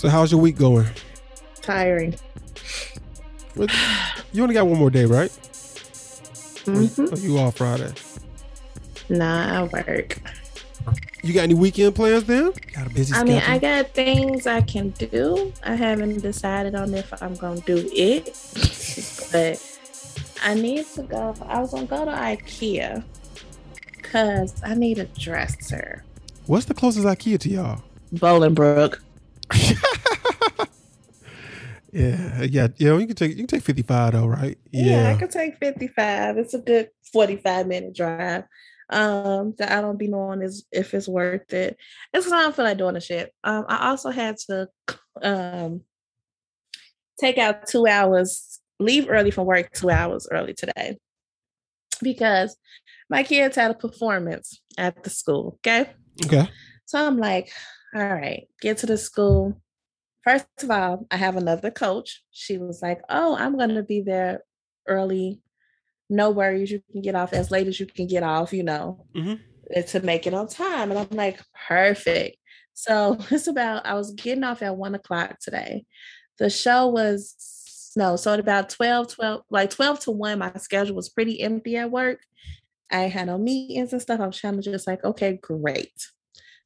[0.00, 0.86] So how's your week going?
[1.60, 2.14] Tiring.
[3.54, 3.70] What-
[4.32, 5.30] You only got one more day, right?
[6.64, 7.12] Mhm.
[7.12, 7.92] Or you off Friday?
[9.10, 10.16] Nah, I work.
[11.22, 12.50] You got any weekend plans then?
[12.74, 13.34] Got a busy I schedule.
[13.34, 15.52] mean, I got things I can do.
[15.62, 18.34] I haven't decided on if I'm gonna do it,
[19.32, 19.60] but
[20.42, 21.34] I need to go.
[21.46, 23.04] I was gonna go to IKEA
[23.96, 26.04] because I need a dresser.
[26.46, 27.82] What's the closest IKEA to y'all?
[28.14, 29.00] Bolingbrook.
[31.92, 32.96] Yeah, yeah, yeah.
[32.96, 34.56] You can take you can take fifty five though, right?
[34.70, 35.08] Yeah.
[35.08, 36.38] I could take 55.
[36.38, 38.44] It's a good 45 minute drive.
[38.90, 41.76] Um, that I don't be knowing is if it's worth it.
[42.12, 43.32] It's 'cause I don't feel like doing the shit.
[43.42, 44.68] Um, I also had to
[45.22, 45.80] um
[47.18, 50.96] take out two hours, leave early from work two hours early today
[52.02, 52.56] because
[53.08, 55.58] my kids had a performance at the school.
[55.66, 55.90] Okay.
[56.24, 56.48] Okay.
[56.86, 57.50] So I'm like,
[57.94, 59.60] all right, get to the school.
[60.22, 62.22] First of all, I have another coach.
[62.30, 64.42] She was like, oh, I'm going to be there
[64.86, 65.40] early.
[66.08, 66.70] No worries.
[66.70, 69.40] You can get off as late as you can get off, you know, Mhm.
[69.76, 70.90] uh, to make it on time.
[70.90, 72.36] And I'm like, perfect.
[72.74, 75.84] So it's about, I was getting off at one o'clock today.
[76.38, 80.96] The show was, no, so at about 12, 12, like 12 to 1, my schedule
[80.96, 82.20] was pretty empty at work.
[82.90, 84.20] I had no meetings and stuff.
[84.20, 85.92] I was trying to just like, okay, great.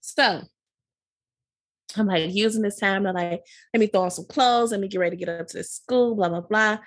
[0.01, 0.43] So
[1.97, 4.89] I'm like using this time to like, let me throw on some clothes, let me
[4.89, 6.79] get ready to get up to the school, blah, blah, blah.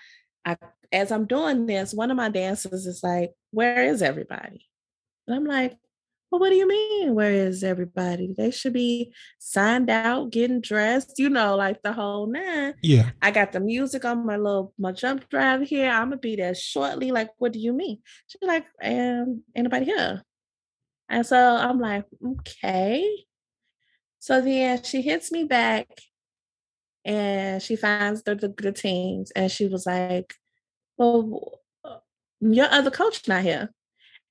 [0.45, 0.57] I,
[0.91, 4.65] as I'm doing this, one of my dancers is like, Where is everybody?
[5.27, 5.77] And I'm like,
[6.31, 7.15] Well, what do you mean?
[7.15, 8.33] Where is everybody?
[8.37, 12.75] They should be signed out, getting dressed, you know, like the whole nine.
[12.81, 13.11] Yeah.
[13.21, 15.89] I got the music on my little my jump drive here.
[15.89, 17.11] I'm gonna be there shortly.
[17.11, 17.99] Like, what do you mean?
[18.27, 20.23] She's like, um, anybody here?
[21.09, 23.26] And so I'm like, okay.
[24.19, 25.87] So then she hits me back
[27.05, 30.33] and she finds the, the, teams and she was like,
[30.97, 31.97] Well, uh,
[32.41, 33.69] your other coach not here.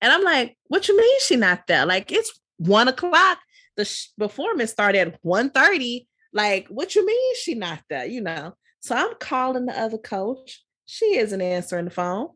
[0.03, 1.87] And I'm like, what you mean she not there?
[1.87, 3.39] Like it's one o'clock.
[3.77, 6.07] The sh- performance started at 1.30.
[6.33, 8.07] Like, what you mean she not there?
[8.07, 8.55] You know.
[8.81, 10.63] So I'm calling the other coach.
[10.87, 12.29] She isn't answering the phone.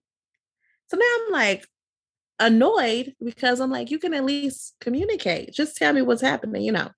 [0.89, 1.67] So now I'm like
[2.41, 5.53] annoyed because I'm like, you can at least communicate.
[5.53, 6.91] Just tell me what's happening, you know.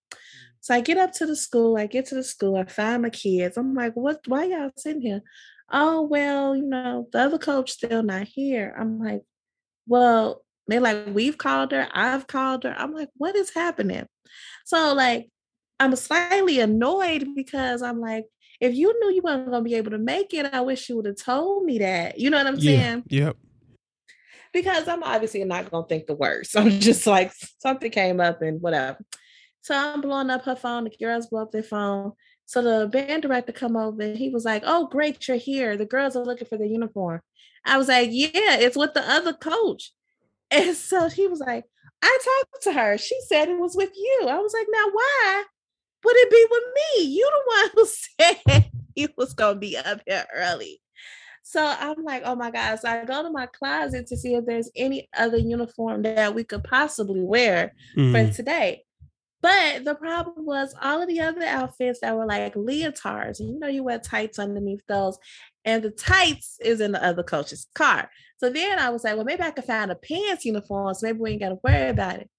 [0.62, 3.10] So I get up to the school, I get to the school, I find my
[3.10, 3.56] kids.
[3.58, 5.20] I'm like, what why y'all sitting here?
[5.70, 8.74] Oh, well, you know, the other coach still not here.
[8.78, 9.22] I'm like,
[9.88, 12.74] well, they're like, we've called her, I've called her.
[12.78, 14.06] I'm like, what is happening?
[14.64, 15.28] So like
[15.80, 18.26] I'm slightly annoyed because I'm like,
[18.60, 21.06] if you knew you weren't gonna be able to make it, I wish you would
[21.06, 22.20] have told me that.
[22.20, 22.80] You know what I'm Yeah.
[22.80, 23.04] saying?
[23.08, 23.36] Yep.
[24.52, 26.56] because I'm obviously not gonna think the worst.
[26.56, 28.98] I'm just like something came up and whatever.
[29.62, 30.84] So I'm blowing up her phone.
[30.84, 32.12] The girls blow up their phone.
[32.46, 34.02] So the band director come over.
[34.02, 35.76] and He was like, "Oh, great, you're here.
[35.76, 37.20] The girls are looking for the uniform."
[37.64, 39.92] I was like, "Yeah, it's with the other coach."
[40.50, 41.64] And so he was like,
[42.02, 42.98] "I talked to her.
[42.98, 45.44] She said it was with you." I was like, "Now why
[46.04, 47.04] would it be with me?
[47.16, 47.86] You the one who
[48.46, 50.80] said he was gonna be up here early."
[51.44, 52.76] So I'm like, oh my God.
[52.80, 56.44] So I go to my closet to see if there's any other uniform that we
[56.44, 58.12] could possibly wear Mhm.
[58.28, 58.84] for today.
[59.42, 63.58] But the problem was all of the other outfits that were like leotards, and you
[63.58, 65.18] know, you wear tights underneath those,
[65.64, 68.08] and the tights is in the other coach's car.
[68.38, 71.18] So then I was like, well, maybe I could find a pants uniform, so maybe
[71.18, 72.30] we ain't got to worry about it.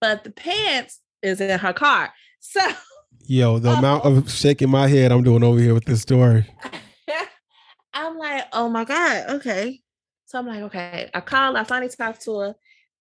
[0.00, 2.12] But the pants is in her car.
[2.40, 2.60] So
[3.26, 3.78] Yo, the Uh-oh.
[3.78, 6.46] amount of shaking my head I'm doing over here with this story.
[7.92, 9.80] I'm like, oh my God, okay.
[10.26, 11.10] So I'm like, okay.
[11.12, 12.54] I call, I finally talk to her.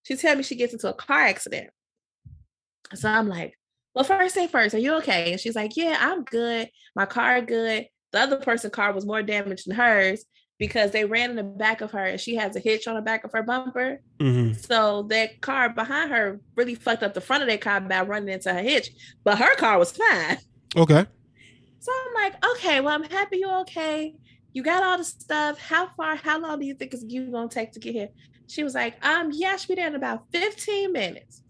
[0.04, 1.69] She tell me she gets into a car accident.
[2.96, 3.58] So I'm like,
[3.94, 5.31] well, first thing first, are you okay?
[5.31, 6.70] And she's like, yeah, I'm good.
[6.96, 7.88] My car good.
[8.12, 10.24] The other person's car was more damaged than hers
[10.60, 13.01] because they ran in the back of her and she has a hitch on the
[13.01, 14.01] back of her bumper.
[14.19, 18.01] hmm So that car behind her really fucked up the front of that car by
[18.01, 18.89] running into her hitch,
[19.24, 20.38] but her car was fine.
[20.75, 21.06] Okay.
[21.80, 24.16] So I'm like, okay, well, I'm happy you're okay.
[24.54, 25.60] You got all the stuff.
[25.60, 28.10] How far, how long do you think it's you gonna take to get here?
[28.48, 31.44] She was like, um, yeah, should be there in about 15 minutes.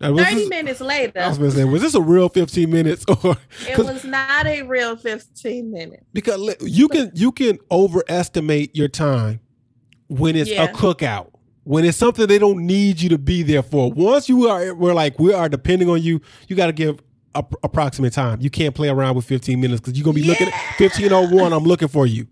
[0.00, 3.04] Now, 30 this- minutes later, I was gonna say, was this a real 15 minutes
[3.24, 3.36] or
[3.68, 6.04] it was not a real 15 minutes.
[6.12, 9.40] because you can you can overestimate your time
[10.08, 10.64] when it's Yeah.
[10.64, 11.30] a cookout.
[11.64, 13.90] When it's something they don't need you to be there for.
[13.90, 17.00] Once you are we're like we are depending on you, you got to give
[17.34, 18.40] a, approximate time.
[18.40, 21.52] You can't play around with 15 minutes cuz you're going to be looking at 1501
[21.52, 22.26] I'm looking for you.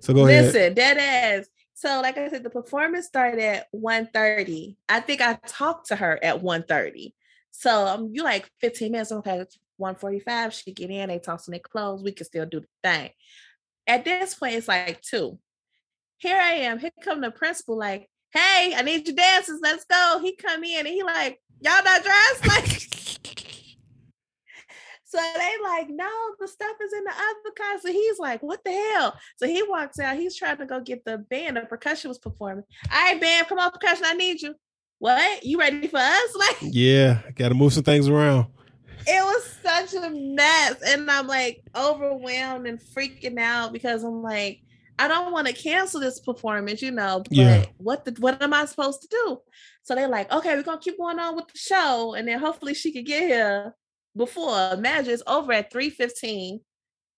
[0.00, 0.44] So go ahead.
[0.46, 1.46] Listen, dead ass.
[1.78, 4.74] So, like I said, the performance started at 1.30.
[4.88, 7.12] I think I talked to her at 1.30.
[7.52, 9.12] So um, you like 15 minutes.
[9.12, 9.44] Okay,
[9.76, 13.10] 145, she get in, they tossing their clothes, we can still do the thing.
[13.86, 15.38] At this point, it's like two.
[16.16, 16.80] Here I am.
[16.80, 19.60] Here come the principal, like, hey, I need your dances.
[19.62, 20.18] Let's go.
[20.20, 22.44] He come in and he like, y'all not dressed?
[22.48, 22.97] Like
[25.08, 27.80] so they like, no, the stuff is in the other car.
[27.80, 29.18] So he's like, what the hell?
[29.36, 30.18] So he walks out.
[30.18, 31.56] He's trying to go get the band.
[31.56, 32.64] The percussion was performing.
[32.92, 34.04] All right, band, come on, percussion.
[34.06, 34.54] I need you.
[34.98, 35.42] What?
[35.42, 36.34] You ready for us?
[36.38, 38.48] Like, yeah, got to move some things around.
[39.06, 44.60] It was such a mess, and I'm like overwhelmed and freaking out because I'm like,
[44.98, 47.22] I don't want to cancel this performance, you know.
[47.26, 47.64] But yeah.
[47.78, 49.38] what the, what am I supposed to do?
[49.84, 52.74] So they're like, okay, we're gonna keep going on with the show, and then hopefully
[52.74, 53.74] she could get here
[54.16, 54.72] before.
[54.72, 56.60] Imagine it's over at 3:15.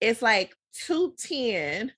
[0.01, 0.55] It's like
[0.89, 1.91] 2:10.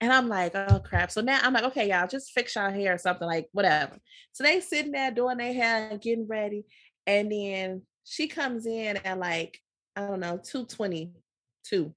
[0.00, 1.10] And I'm like, oh crap.
[1.10, 3.96] So now I'm like, okay, y'all, just fix y'all hair or something, like whatever.
[4.32, 6.64] So they sitting there doing their hair and getting ready.
[7.06, 9.58] And then she comes in at like,
[9.96, 11.94] I don't know, 222,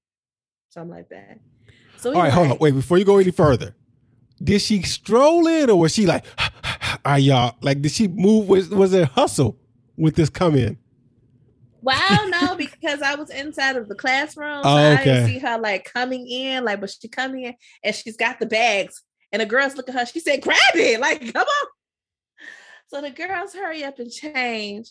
[0.70, 1.38] something like that.
[1.98, 2.58] So all right, like, hold on.
[2.58, 3.74] Wait, before you go any further,
[4.42, 6.24] did she stroll in or was she like,
[7.04, 8.48] are y'all like did she move?
[8.48, 9.58] Was was it hustle
[9.96, 10.78] with this come in?
[11.80, 14.62] Well, no, because I was inside of the classroom.
[14.62, 15.00] So oh, okay.
[15.00, 17.54] I didn't see her like coming in, like, but she coming in
[17.84, 19.02] and she's got the bags.
[19.32, 21.68] And the girls look at her, she said, grab it, like, come on.
[22.88, 24.90] So the girls hurry up and change.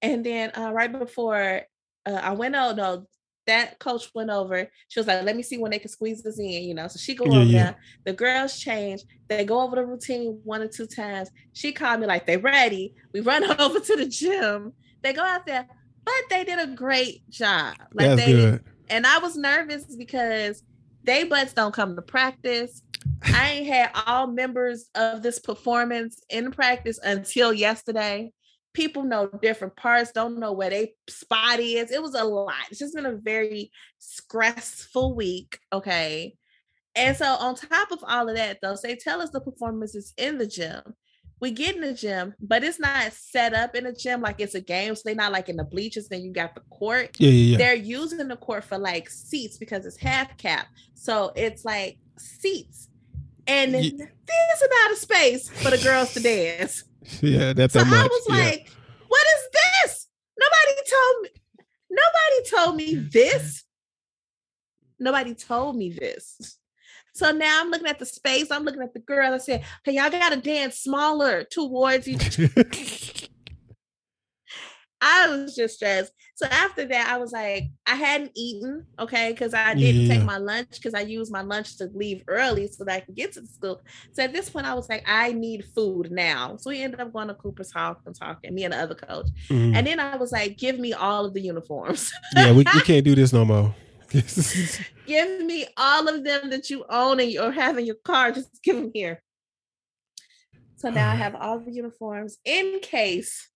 [0.00, 1.62] And then uh, right before
[2.06, 3.06] uh, I went out, no,
[3.46, 4.70] that coach went over.
[4.88, 6.88] She was like, let me see when they can squeeze us in, you know.
[6.88, 7.62] So she go yeah, over yeah.
[7.64, 7.76] there.
[8.06, 9.02] The girls change.
[9.28, 11.30] They go over the routine one or two times.
[11.52, 12.94] She called me like, they ready.
[13.12, 14.72] We run over to the gym.
[15.02, 15.66] They go out there
[16.04, 17.74] but they did a great job.
[17.92, 18.64] Like That's they good.
[18.90, 20.62] and I was nervous because
[21.04, 22.82] they butts don't come to practice.
[23.22, 28.32] I ain't had all members of this performance in practice until yesterday.
[28.72, 31.92] People know different parts, don't know where they spot is.
[31.92, 32.54] It was a lot.
[32.70, 35.58] It's just been a very stressful week.
[35.72, 36.36] Okay.
[36.96, 40.12] And so on top of all of that, though, they tell us the performance is
[40.16, 40.82] in the gym
[41.40, 44.54] we get in the gym, but it's not set up in a gym like it's
[44.54, 44.94] a game.
[44.94, 47.16] So they're not like in the bleachers, then you got the court.
[47.18, 47.58] Yeah, yeah, yeah.
[47.58, 50.68] They're using the court for like seats because it's half cap.
[50.94, 52.88] So it's like seats.
[53.46, 53.90] And yeah.
[53.90, 56.84] this amount of space for the girls to dance.
[57.20, 58.34] Yeah, that's so I was yeah.
[58.34, 58.70] like,
[59.08, 60.08] what is this?
[60.40, 61.28] Nobody told me.
[61.90, 63.64] Nobody told me this.
[64.98, 66.58] Nobody told me this.
[67.14, 68.50] So now I'm looking at the space.
[68.50, 69.32] I'm looking at the girl.
[69.32, 73.30] I said, "Okay, y'all got to dance smaller towards each."
[75.04, 76.12] I was just stressed.
[76.34, 80.14] So after that, I was like, I hadn't eaten, okay, because I didn't yeah.
[80.14, 83.14] take my lunch because I used my lunch to leave early so that I could
[83.14, 83.82] get to the school.
[84.12, 86.56] So at this point, I was like, I need food now.
[86.56, 89.26] So we ended up going to Cooper's Hawk and talking, me and the other coach.
[89.48, 89.76] Mm-hmm.
[89.76, 92.10] And then I was like, give me all of the uniforms.
[92.34, 93.74] yeah, we, we can't do this no more.
[95.06, 98.30] Give me all of them that you own and or have in your car.
[98.30, 99.22] Just give them here.
[100.76, 103.48] So now I have all the uniforms in case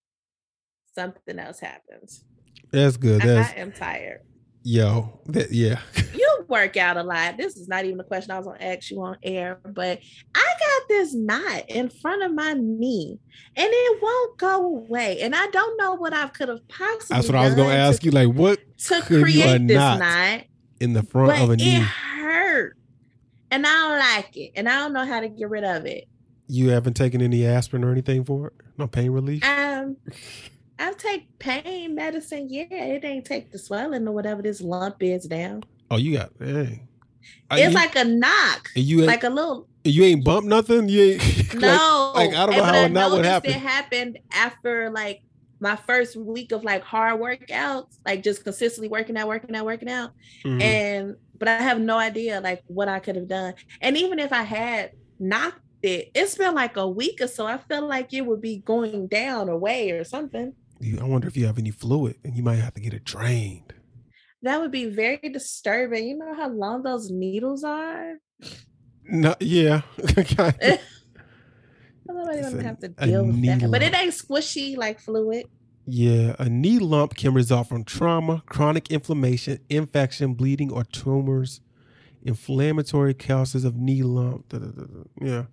[0.94, 2.24] something else happens.
[2.72, 3.20] That's good.
[3.20, 4.20] That's, I am tired.
[4.70, 5.80] Yo, that, yeah.
[6.14, 7.38] you work out a lot.
[7.38, 9.98] This is not even a question I was gonna ask you on air, but
[10.34, 13.18] I got this knot in front of my knee
[13.56, 15.22] and it won't go away.
[15.22, 18.04] And I don't know what I could have possibly That's what I was gonna ask
[18.04, 18.10] you.
[18.10, 20.42] Like what to create this knot, knot
[20.80, 21.76] in the front of a knee.
[21.76, 22.76] It hurt.
[23.50, 24.52] And I don't like it.
[24.54, 26.04] And I don't know how to get rid of it.
[26.46, 28.52] You haven't taken any aspirin or anything for it?
[28.76, 29.42] No pain relief?
[29.46, 29.96] Um
[30.78, 32.48] I take pain medicine.
[32.48, 35.64] Yeah, it ain't take the swelling or whatever this lump is down.
[35.90, 36.82] Oh, you got hey.
[37.50, 38.70] It's you, like a knock.
[38.74, 39.66] You like a little.
[39.84, 40.88] You ain't bump nothing.
[40.88, 41.38] You ain't.
[41.54, 42.12] No.
[42.14, 43.50] like, like I don't know how a knot would happen.
[43.50, 45.22] It happened after like
[45.60, 49.88] my first week of like hard workouts, like just consistently working out, working out, working
[49.88, 50.10] out,
[50.44, 50.60] mm-hmm.
[50.60, 53.54] and but I have no idea like what I could have done.
[53.80, 57.46] And even if I had knocked it, it's been like a week or so.
[57.46, 60.52] I feel like it would be going down away or something.
[61.00, 63.74] I wonder if you have any fluid and you might have to get it drained.
[64.42, 66.08] That would be very disturbing.
[66.08, 68.14] You know how long those needles are?
[69.04, 69.82] No, yeah.
[72.06, 73.60] Nobody gonna have to deal with that.
[73.62, 73.72] Lump.
[73.72, 75.46] But it ain't squishy like fluid.
[75.86, 81.60] Yeah, a knee lump can result from trauma, chronic inflammation, infection, bleeding, or tumors.
[82.22, 84.48] Inflammatory causes of knee lump.
[84.50, 84.84] Da, da, da,
[85.20, 85.44] yeah.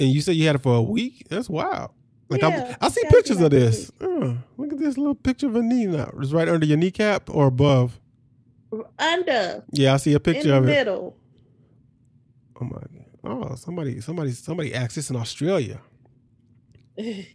[0.00, 1.26] And you said you had it for a week?
[1.28, 1.92] That's wild.
[2.32, 3.92] Like yeah, i see pictures of this.
[4.00, 6.10] Oh, look at this little picture of a knee now.
[6.18, 8.00] It's right under your kneecap or above?
[8.98, 9.64] Under.
[9.70, 10.66] Yeah, I see a picture of it.
[10.68, 11.16] Middle.
[12.60, 12.78] Oh my!
[13.24, 15.80] Oh, somebody, somebody, somebody asked this in Australia.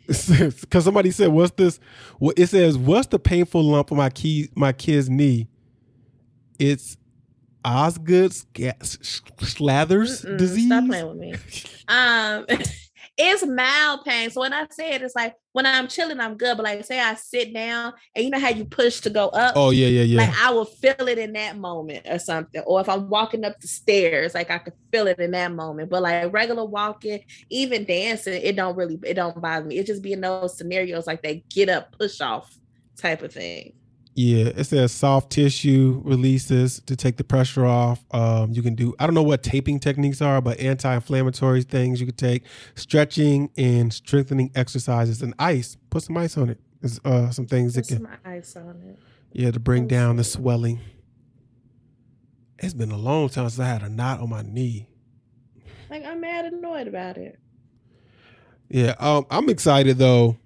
[0.08, 1.80] Because somebody said, "What's this?"
[2.20, 5.48] Well, it says, "What's the painful lump on my key, my kid's knee?"
[6.60, 6.98] It's
[7.66, 10.68] Osgood Schlatters Mm-mm, disease.
[10.68, 11.34] Stop playing with me.
[11.88, 12.46] Um,
[13.18, 14.30] it's mild pain.
[14.30, 16.56] So when I say it, it's like when I'm chilling, I'm good.
[16.56, 19.54] But like, say I sit down, and you know how you push to go up.
[19.56, 20.18] Oh yeah, yeah, yeah.
[20.20, 22.62] Like I will feel it in that moment or something.
[22.68, 25.90] Or if I'm walking up the stairs, like I could feel it in that moment.
[25.90, 29.80] But like regular walking, even dancing, it don't really it don't bother me.
[29.80, 32.56] It just be in those scenarios like they get up, push off
[32.98, 33.74] type of thing.
[34.20, 38.04] Yeah, it says soft tissue releases to take the pressure off.
[38.10, 42.08] Um, you can do I don't know what taping techniques are, but anti-inflammatory things you
[42.08, 42.42] could take,
[42.74, 45.78] stretching and strengthening exercises, and ice.
[45.92, 46.60] Put some ice on it.
[46.82, 49.00] There's uh, some things Put that can Put some ice on it.
[49.34, 50.80] yeah to bring Oh, down the swelling.
[52.58, 54.88] It's been a long time since I had a knot on my knee.
[55.92, 57.38] Like I'm mad annoyed about it.
[58.68, 60.38] Yeah, um, I'm excited though,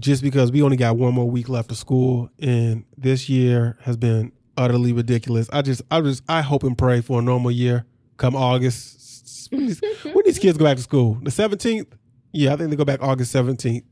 [0.00, 3.96] just because we only got one more week left of school, and this year has
[3.96, 5.48] been utterly ridiculous.
[5.52, 7.84] I just, I just, I hope and pray for a normal year
[8.16, 9.48] come August.
[9.50, 11.86] When these, when these kids go back to school, the 17th.
[12.32, 13.82] Yeah, I think they go back August 17th.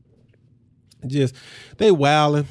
[1.07, 1.35] Just
[1.77, 2.47] they wilding.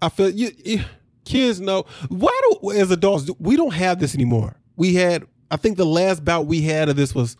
[0.00, 0.84] I feel you, you
[1.24, 4.56] kids know why do as adults we don't have this anymore.
[4.76, 7.36] We had, I think the last bout we had of this was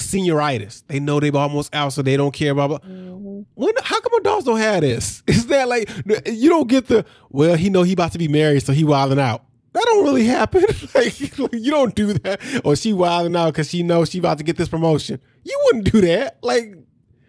[0.00, 0.82] senioritis.
[0.86, 2.54] They know they're almost out, so they don't care.
[2.54, 2.78] Blah.
[2.78, 3.46] Mhm.
[3.54, 5.22] When, how come adults don't have this?
[5.26, 5.88] Is that like
[6.26, 7.56] you don't get the well?
[7.56, 9.44] He know he about to be married, so he wilding out.
[9.72, 10.64] That don't really happen.
[10.94, 14.44] like you don't do that, or she wilding out because she knows she about to
[14.44, 15.20] get this promotion.
[15.44, 16.38] You wouldn't do that.
[16.42, 16.74] Like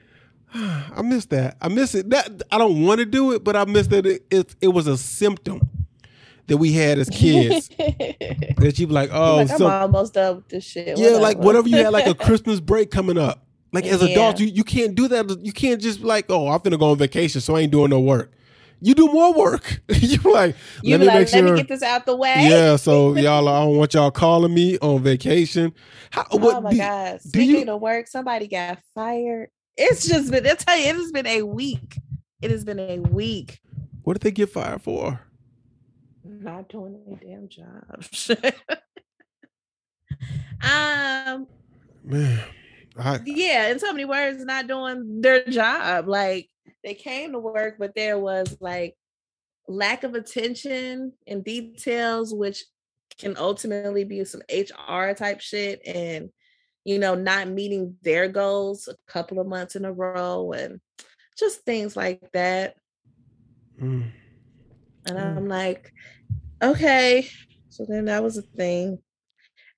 [0.54, 1.58] I miss that.
[1.62, 2.10] I miss it.
[2.10, 4.56] That I don't want to do it, but I miss that it, it.
[4.62, 5.62] It was a symptom
[6.48, 7.70] that we had as kids.
[7.78, 10.98] that you'd be like, oh, like, I'm almost done with this shit.
[10.98, 13.46] yeah, like whatever you had, like a Christmas break coming up.
[13.74, 14.10] Like as Yeah.
[14.10, 15.40] adults, you, you can't do that.
[15.42, 18.00] You can't just like, oh, I'm gonna go on vacation, so I ain't doing no
[18.02, 18.34] work.
[18.84, 19.80] You do more work.
[19.90, 22.34] you like, let me like, make let me get this out the way.
[22.50, 25.72] Yeah, so y'all, I don't want y'all calling me on vacation.
[26.10, 27.22] How, oh what, oh my do- god!
[27.22, 29.50] Speaking you- of work, somebody got fired.
[29.78, 30.46] It's just been.
[30.46, 31.98] I tell you, it has been a week.
[32.42, 33.62] It has been a week.
[34.04, 35.22] What did they get fired for?
[36.24, 38.06] Not doing a damn job.
[40.64, 41.48] um.
[42.04, 42.44] Man,
[42.98, 46.08] I Yeah, in so many words, not doing their job.
[46.08, 46.50] Like
[46.84, 48.96] they came to work, but there was like
[49.68, 52.66] lack of attention and details, which
[53.18, 56.30] can ultimately be some HR type shit and
[56.84, 60.80] you know, not meeting their goals a couple of months in a row and
[61.38, 62.76] just things like that.
[63.82, 64.12] mm,
[65.06, 65.38] And Mm.
[65.38, 65.92] I'm like,
[66.62, 67.28] okay.
[67.70, 69.00] So then that was a thing.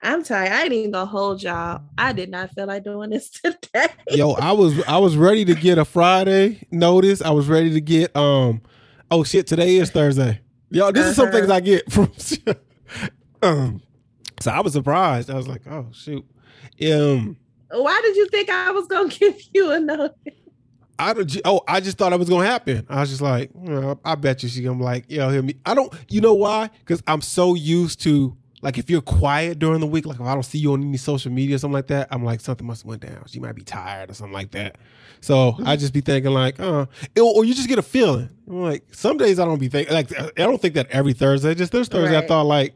[0.01, 0.51] I'm tired.
[0.51, 1.81] I ain't even gonna hold y'all.
[1.97, 3.87] I did not feel like doing this today.
[4.09, 7.21] yo, I was I was ready to get a Friday notice.
[7.21, 8.61] I was ready to get um.
[9.09, 9.47] Oh shit!
[9.47, 10.41] Today is Thursday.
[10.71, 11.37] Yo, this is some Uh-huh.
[11.37, 12.11] things I get from.
[13.43, 13.81] um,
[14.41, 15.29] so I was surprised.
[15.29, 16.25] I was like, oh shoot.
[16.91, 17.37] Um,
[17.69, 20.15] Why did you think I was gonna give you a note?
[21.03, 21.37] I don't.
[21.45, 22.85] Oh, I just thought it was gonna happen.
[22.89, 25.55] I was just like, "Uh, I bet you she gonna be like, yo, hear me.
[25.65, 25.93] I don't.
[26.09, 26.69] You know why?
[26.79, 30.33] Because I'm so used to like if you're quiet during the week, like if I
[30.33, 32.83] don't see you on any social media or something like that, I'm like something must
[32.83, 33.23] have went down.
[33.27, 34.77] She might be tired or something like that.
[35.19, 38.29] So I just be thinking like, uh, it- or you just get a feeling.
[38.47, 41.53] I'm like some days I don't be thinking like I don't think that every Thursday.
[41.55, 42.75] Just this Thursday, I thought like.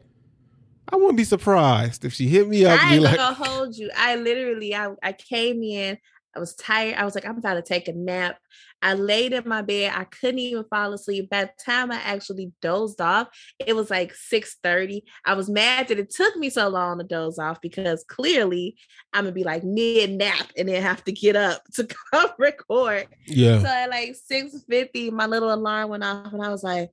[0.90, 3.90] I wouldn't be surprised if she hit me up I ain't like, gonna hold you.
[3.94, 5.98] I literally, I, I came in.
[6.38, 6.94] I was tired.
[6.94, 8.38] I was like, I'm about to take a nap.
[8.80, 9.92] I laid in my bed.
[9.92, 11.28] I couldn't even fall asleep.
[11.28, 13.26] By the time I actually dozed off,
[13.58, 15.02] it was like 6:30.
[15.24, 18.76] I was mad that it took me so long to doze off because clearly
[19.12, 23.08] I'm gonna be like mid nap and then have to get up to come record.
[23.26, 26.90] yeah, So at like 6:50, my little alarm went off, and I was like,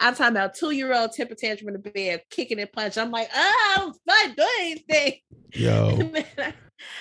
[0.00, 3.02] I'm talking about two-year-old temper tantrum in the bed, kicking and punching.
[3.02, 5.20] I'm like, oh, I'm not doing anything.
[5.52, 6.10] yo,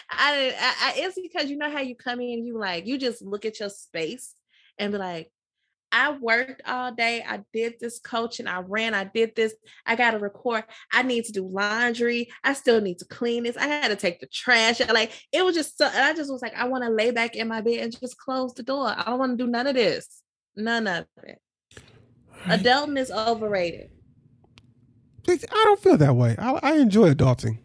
[0.09, 3.21] I, I, I, it's because you know how you come in, you like, you just
[3.21, 4.35] look at your space
[4.77, 5.31] and be like,
[5.93, 7.23] I worked all day.
[7.25, 8.47] I did this coaching.
[8.47, 8.95] I ran.
[8.95, 9.53] I did this.
[9.85, 10.63] I got to record.
[10.91, 12.31] I need to do laundry.
[12.43, 13.57] I still need to clean this.
[13.57, 14.79] I had to take the trash.
[14.89, 15.85] Like it was just so.
[15.85, 18.17] and I just was like, I want to lay back in my bed and just
[18.17, 18.87] close the door.
[18.87, 20.23] I don't want to do none of this.
[20.55, 21.39] None of it.
[22.45, 23.89] Adulting is overrated.
[25.27, 26.35] I don't feel that way.
[26.37, 27.59] I, I enjoy adulting.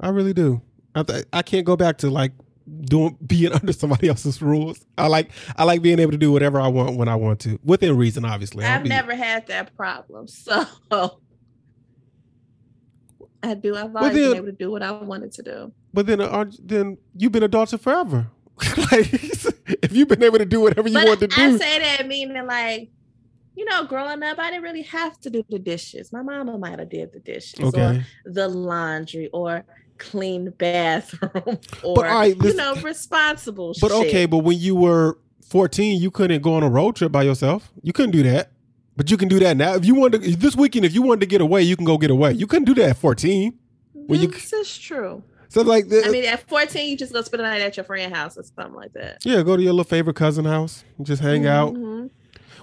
[0.00, 0.60] I really do.
[0.94, 2.32] I, th- I can't go back to like
[2.82, 4.84] doing being under somebody else's rules.
[4.98, 7.58] I like I like being able to do whatever I want when I want to,
[7.64, 8.64] within reason, obviously.
[8.64, 10.26] I've be- never had that problem.
[10.90, 11.20] So
[13.42, 13.76] I do.
[13.76, 15.72] I've always then- been able to do what I wanted to do.
[15.94, 18.28] But then, uh, then you've been adulting forever.
[18.90, 19.12] like,
[19.82, 22.06] if you've been able to do whatever you But want to do, I say that
[22.08, 22.90] meaning like,
[23.56, 26.12] you know, growing up, I didn't really have to do the dishes.
[26.12, 29.64] My mama might have did the dishes or the laundry or
[29.98, 34.06] clean bathroom or right, you know, responsible But shit.
[34.08, 37.72] okay, but when you were 14, you couldn't go on a road trip by yourself.
[37.82, 38.50] You couldn't do that.
[38.96, 39.74] But you can do that now.
[39.74, 41.98] If you wanted to, this weekend, if you wanted to get away, you can go
[41.98, 42.32] get away.
[42.32, 43.52] You couldn't do that at 14.
[43.92, 45.22] when you- this is true.
[45.48, 47.84] So like, the, I mean, at 14, you just go spend the night at your
[47.84, 49.18] friend's house or something like that.
[49.24, 51.72] yeah, go to your little favorite cousin house, and just hang out.
[51.74, 52.06] Mm-hmm.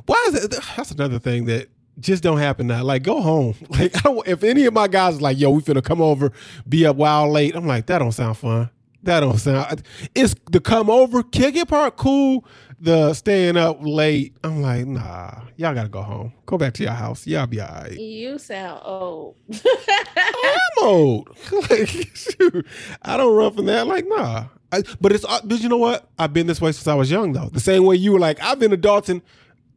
[0.05, 0.55] Why is it?
[0.75, 1.69] That's another thing that
[1.99, 2.83] just don't happen now.
[2.83, 3.55] Like, go home.
[3.69, 4.27] Like, I don't.
[4.27, 6.31] If any of my guys is like, yo, we finna come over,
[6.67, 7.55] be up wild late.
[7.55, 8.69] I'm like, that don't sound fun.
[9.03, 9.83] That don't sound.
[10.15, 12.45] It's the come over, kick it part cool.
[12.79, 14.35] The staying up late.
[14.43, 16.33] I'm like, nah, y'all gotta go home.
[16.45, 17.25] Go back to your house.
[17.25, 17.97] Y'all be all right.
[17.97, 19.35] You sound old.
[19.51, 21.29] I'm old.
[21.69, 22.65] like, shoot,
[23.01, 23.87] I don't run from that.
[23.87, 24.45] Like, nah.
[24.71, 26.09] I, but it's uh, but you know what?
[26.17, 27.49] I've been this way since I was young, though.
[27.49, 29.21] The same way you were like, I've been adulting.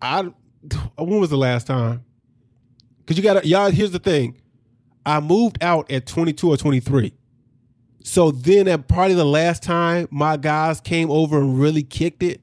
[0.00, 0.30] I
[0.98, 2.04] when was the last time?
[2.98, 3.70] Because you got to y'all.
[3.70, 4.40] Here's the thing.
[5.04, 7.12] I moved out at 22 or 23.
[8.02, 12.40] So then, at probably the last time my guys came over and really kicked it,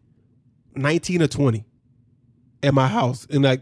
[0.75, 1.65] 19 or 20,
[2.63, 3.61] at my house, and like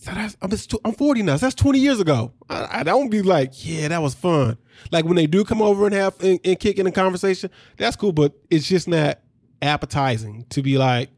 [0.00, 1.36] so that's, I'm, just, I'm 40 now.
[1.36, 2.32] So that's 20 years ago.
[2.48, 4.56] I, I don't be like, yeah, that was fun.
[4.90, 7.96] Like when they do come over and have and, and kick in a conversation, that's
[7.96, 8.12] cool.
[8.12, 9.18] But it's just not
[9.60, 11.10] appetizing to be like,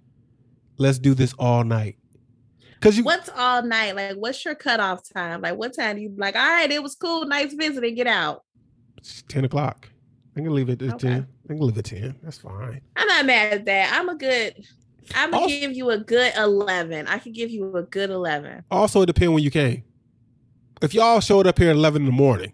[0.79, 1.97] let's do this all night.
[2.81, 3.95] Cause you, What's all night?
[3.95, 5.41] Like, what's your cutoff time?
[5.43, 8.43] Like, what time do you like, all right, it was cool, nice visiting, get out?
[8.99, 9.89] it's 10 o'clock.
[10.37, 11.09] I'm gonna leave it at Okay.
[11.09, 11.27] 10.
[11.51, 12.17] I'm gonna leave it 10.
[12.23, 12.81] That's fine.
[12.97, 13.93] I'm not mad at that.
[13.99, 14.65] I'm a good,
[15.15, 17.07] I'm gonna Also- give you a good 11.
[17.07, 18.65] I could give you a good 11.
[18.71, 19.85] Also, it depends when you came.
[20.81, 22.53] If y'all showed up here at 11 in the morning,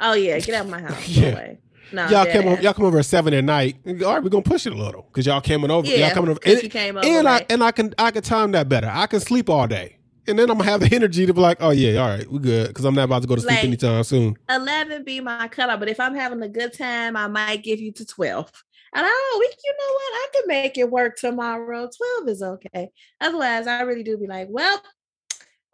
[0.00, 1.08] Oh, yeah, get out of my house.
[1.08, 1.54] Yeah.
[1.92, 3.76] No y'all came over, y'all come over at seven at night.
[3.86, 5.86] All right, we're gonna push it a little because y'all coming over.
[5.86, 6.40] Yeah, y'all coming over.
[6.44, 7.06] And- came over.
[7.06, 8.90] and I and I can I can time that better.
[8.92, 11.58] I can sleep all day, and then I'm gonna have the energy to be like,
[11.60, 13.64] oh yeah, all right, we good because I'm not about to go to sleep Like-
[13.64, 14.36] anytime soon.
[14.48, 17.92] 11 be my cutoff, but if I'm having a good time, I might give you
[17.92, 18.50] to 12.
[18.94, 20.12] And I oh, we, you know what?
[20.14, 21.88] I can make it work tomorrow.
[21.96, 22.90] 12 is okay.
[23.22, 24.82] Otherwise, I really do be like, well,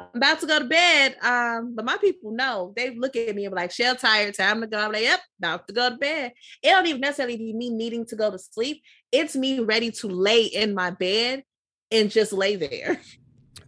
[0.00, 1.16] I'm about to go to bed.
[1.22, 4.60] Um, but my people know they look at me and be like, Chelle tired, time
[4.60, 4.78] to go.
[4.78, 6.32] I'm like, yep, about to go to bed.
[6.62, 8.82] It don't even necessarily be me needing to go to sleep.
[9.10, 11.42] It's me ready to lay in my bed
[11.90, 13.00] and just lay there.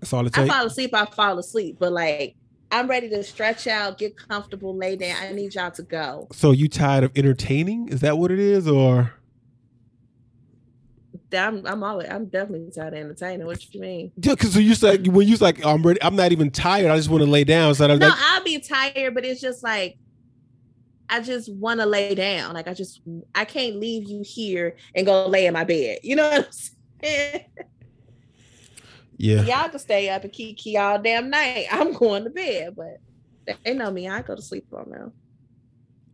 [0.00, 0.38] That's all it takes.
[0.50, 1.76] I fall asleep, I fall asleep.
[1.80, 2.36] But like
[2.72, 5.16] I'm ready to stretch out, get comfortable, lay down.
[5.20, 6.28] I need y'all to go.
[6.32, 7.88] So you tired of entertaining?
[7.88, 9.12] Is that what it is, or
[11.32, 13.46] I'm I'm always I'm definitely tired of entertaining.
[13.46, 14.12] What you mean?
[14.16, 14.34] yeah?
[14.34, 16.02] Because you said when you like, I'm ready.
[16.02, 16.90] I'm not even tired.
[16.90, 17.74] I just want to lay down.
[17.74, 19.96] So I'm No, like, I'll be tired, but it's just like
[21.08, 22.54] I just want to lay down.
[22.54, 23.00] Like I just
[23.34, 25.98] I can't leave you here and go lay in my bed.
[26.02, 26.52] You know what I'm
[27.02, 27.44] saying?
[29.16, 31.66] yeah, Y'all can stay up and kiki all damn night.
[31.70, 34.08] I'm going to bed, but they know me.
[34.08, 35.12] I go to sleep on them.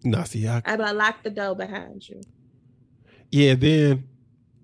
[0.04, 2.20] no, see, I, I lock the door behind you.
[3.30, 3.54] yeah.
[3.54, 4.08] Then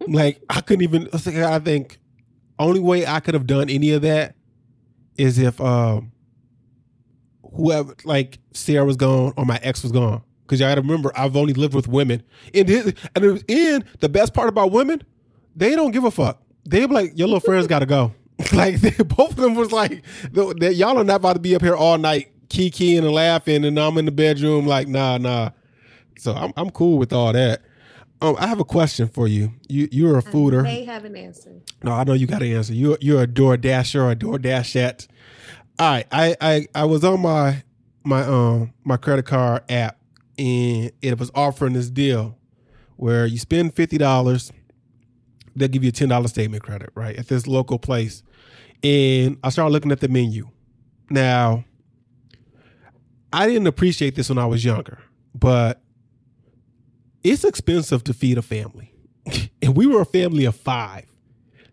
[0.08, 1.08] like I couldn't even.
[1.12, 1.98] I think-
[2.58, 4.36] only way I could have done any of that
[5.16, 6.12] is if um
[7.54, 10.22] whoever like Sarah was gone or my ex was gone.
[10.42, 12.22] Because y'all gotta remember, I've only lived with women.
[12.54, 15.02] And and it was in the best part about women,
[15.56, 16.42] they don't give a fuck.
[16.64, 18.12] They be like, your little friends gotta go.
[18.52, 21.62] like they, both of them was like, that y'all are not about to be up
[21.62, 25.50] here all night kikiing and laughing, and I'm in the bedroom like, nah, nah.
[26.18, 27.62] So I'm I'm cool with all that.
[28.22, 29.52] Um, I have a question for you.
[29.68, 30.62] You you're a fooder.
[30.62, 31.60] They have an answer.
[31.82, 32.72] No, I know you got an answer.
[32.72, 35.08] You're you're a door dasher or a door dashette.
[35.78, 37.62] All right, I, I I was on my
[38.04, 39.98] my um my credit card app
[40.38, 42.38] and it was offering this deal
[42.96, 44.52] where you spend fifty dollars,
[45.56, 47.16] they'll give you a ten dollar statement credit, right?
[47.16, 48.22] At this local place.
[48.84, 50.48] And I started looking at the menu.
[51.10, 51.64] Now,
[53.32, 54.98] I didn't appreciate this when I was younger,
[55.34, 55.80] but
[57.24, 58.92] it's expensive to feed a family.
[59.62, 61.06] and we were a family of five.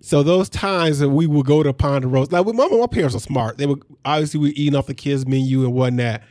[0.02, 3.58] So those times that we would go to Ponderosa, like my, my parents are smart.
[3.58, 6.22] They were obviously we eating off the kids menu and whatnot.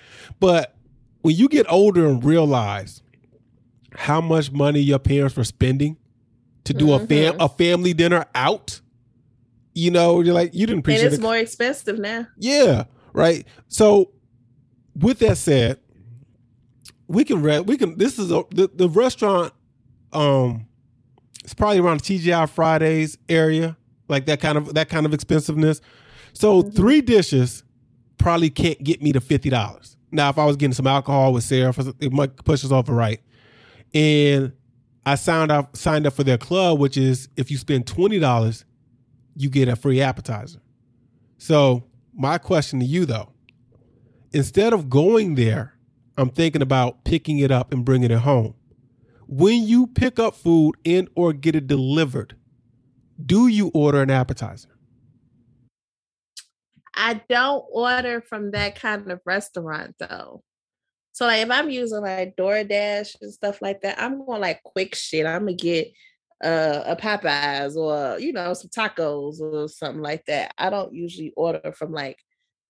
[0.40, 0.74] But
[1.22, 3.02] when you get older and realize
[3.94, 5.96] how much money your parents were spending
[6.64, 7.44] to do a fam Mhm.
[7.44, 8.80] a family dinner out,
[9.74, 11.06] you know, you're like you didn't appreciate it.
[11.06, 11.22] And it's it.
[11.22, 12.26] more expensive now.
[12.38, 13.46] Yeah, right.
[13.68, 14.12] So,
[14.94, 15.78] with that said,
[17.08, 17.98] we can re- we can.
[17.98, 19.52] This is a the, the restaurant.
[20.12, 20.66] Um,
[21.42, 23.76] it's probably around the TGI Fridays area,
[24.08, 25.80] like that kind of that kind of expensiveness.
[26.34, 26.74] So Mhm.
[26.76, 27.64] three dishes
[28.18, 29.96] probably can't get me to fifty dollars.
[30.12, 32.92] Now, if I was getting some alcohol with Sarah, it might push us off the
[32.94, 33.20] right.
[33.94, 34.52] And
[35.06, 38.64] I signed up signed up for their club, which is if you spend twenty dollars,
[39.36, 40.60] you get a free appetizer.
[41.38, 43.30] So my question to you though,
[44.32, 45.74] instead of going there,
[46.18, 48.54] I'm thinking about picking it up and bringing it home.
[49.28, 52.34] When you pick up food and or get it delivered,
[53.24, 54.68] do you order an appetizer?
[56.96, 60.42] I don't order from that kind of restaurant though.
[61.12, 64.96] So like if I'm using like DoorDash and stuff like that, I'm going like quick
[64.96, 65.24] shit.
[65.24, 65.92] I'm gonna get
[66.42, 70.52] uh, a Popeyes or you know some tacos or something like that.
[70.58, 72.18] I don't usually order from like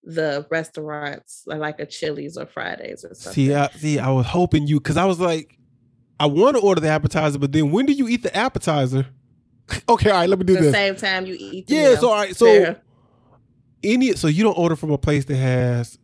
[0.08, 3.32] the restaurants uh, like a Chili's or Fridays or something.
[3.34, 5.58] See, I, see, I was hoping you because I was like,
[6.18, 9.06] I want to order the appetizer, but then when do you eat the appetizer?
[9.88, 10.72] okay, all right, let me do the this.
[10.72, 11.66] Same time you eat.
[11.66, 11.96] The yeah, meal.
[11.98, 12.80] so all right, so Fair.
[13.84, 15.98] any so you don't order from a place that has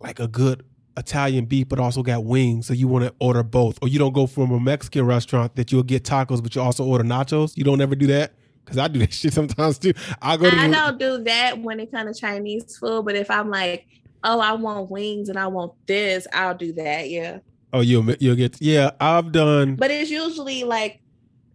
[0.00, 0.64] like a good
[0.96, 2.68] Italian beef, but also got wings.
[2.68, 5.72] So you want to order both, or you don't go from a Mexican restaurant that
[5.72, 7.56] you'll get tacos, but you also order nachos.
[7.56, 9.92] You don't ever do that because I do that shit sometimes too.
[10.20, 13.14] I go to I the- don't do that when it comes to Chinese food, but
[13.16, 13.86] if I'm like,
[14.24, 17.10] oh, I want wings and I want this, I'll do that.
[17.10, 17.38] Yeah.
[17.72, 18.90] oh you'll you'll get yeah.
[19.00, 21.00] I've done But it's usually like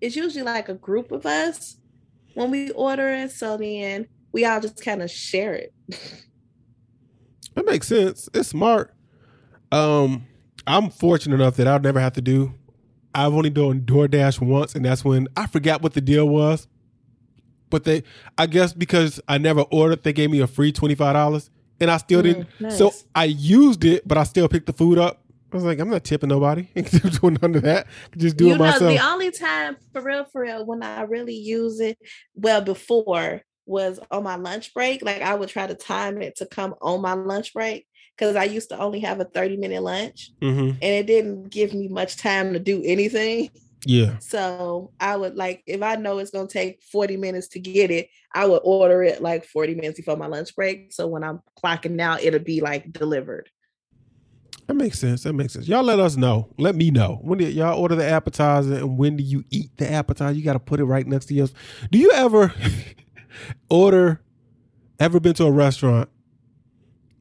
[0.02, 1.78] it's usually like a group of us
[2.36, 3.32] when we order it.
[3.32, 5.74] So then we all just kind of share it.
[7.56, 8.30] That makes sense.
[8.36, 8.94] It's smart.
[9.72, 10.28] Um,
[10.68, 12.54] I'm fortunate enough that I'll never have to do.
[13.16, 16.68] I've only done DoorDash once, and that's when I forgot what the deal was.
[17.70, 18.04] But they,
[18.38, 21.50] I guess, because I never ordered, they gave me a free twenty five dollars,
[21.80, 22.48] and I still didn't.
[22.60, 22.94] Mm, So.
[23.16, 25.24] I used it, but I still picked the food up.
[25.52, 26.68] I was like, I'm not tipping nobody.
[26.76, 27.88] doing none of that.
[28.16, 28.94] Just do you it know, myself.
[28.94, 31.98] the only time for real, for real, when I really use it,
[32.36, 35.02] well, before was on my lunch break.
[35.04, 38.46] Like I would try to time it to come on my lunch break because I
[38.46, 42.18] used to only have a 30 minute lunch hmm and it didn't give me much
[42.18, 43.50] time to do anything.
[43.86, 44.18] Yeah.
[44.20, 48.10] So I would like if I know it's gonna take 40 minutes to get it,
[48.34, 50.92] I would order it like 40 minutes before my lunch break.
[50.94, 53.50] So when I'm clocking out, it'll be like delivered.
[54.68, 55.24] That makes sense.
[55.24, 55.68] That makes sense.
[55.68, 56.50] Y'all let us know.
[56.58, 57.20] Let me know.
[57.22, 60.38] When did y'all order the appetizer and when do you eat the appetizer?
[60.38, 61.54] You got to put it right next to yours.
[61.90, 62.54] Do you ever
[63.70, 64.22] order,
[65.00, 66.10] ever been to a restaurant,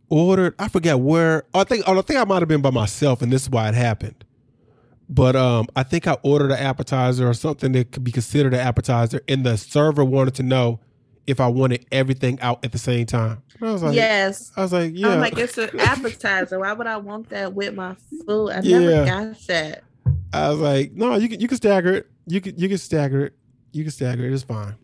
[0.08, 3.32] ordered, I forget where, I think, I think I might have been by myself and
[3.32, 4.24] this is why it happened.
[5.08, 8.60] But um, I think I ordered an appetizer or something that could be considered an
[8.60, 10.80] appetizer, and the server wanted to know
[11.26, 13.42] if I wanted everything out at the same time.
[13.60, 14.52] I was like, yes.
[14.56, 15.08] I was like, yeah.
[15.08, 16.58] I'm like, it's an appetizer.
[16.58, 18.50] Why would I want that with my food?
[18.50, 19.84] I never got that.
[20.32, 22.10] I was like, no, you can you can stagger it.
[22.26, 23.34] You can you can stagger it.
[23.72, 24.32] You can stagger it.
[24.32, 24.76] It's fine.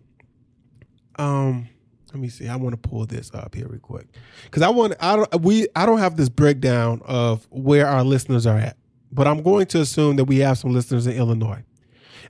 [1.17, 1.69] Um,
[2.13, 2.49] let me see.
[2.49, 4.07] I want to pull this up here real quick
[4.45, 8.47] because I want I don't we I don't have this breakdown of where our listeners
[8.47, 8.77] are at,
[9.12, 11.62] but I'm going to assume that we have some listeners in Illinois,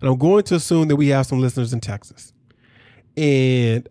[0.00, 2.32] and I'm going to assume that we have some listeners in Texas,
[3.16, 3.88] and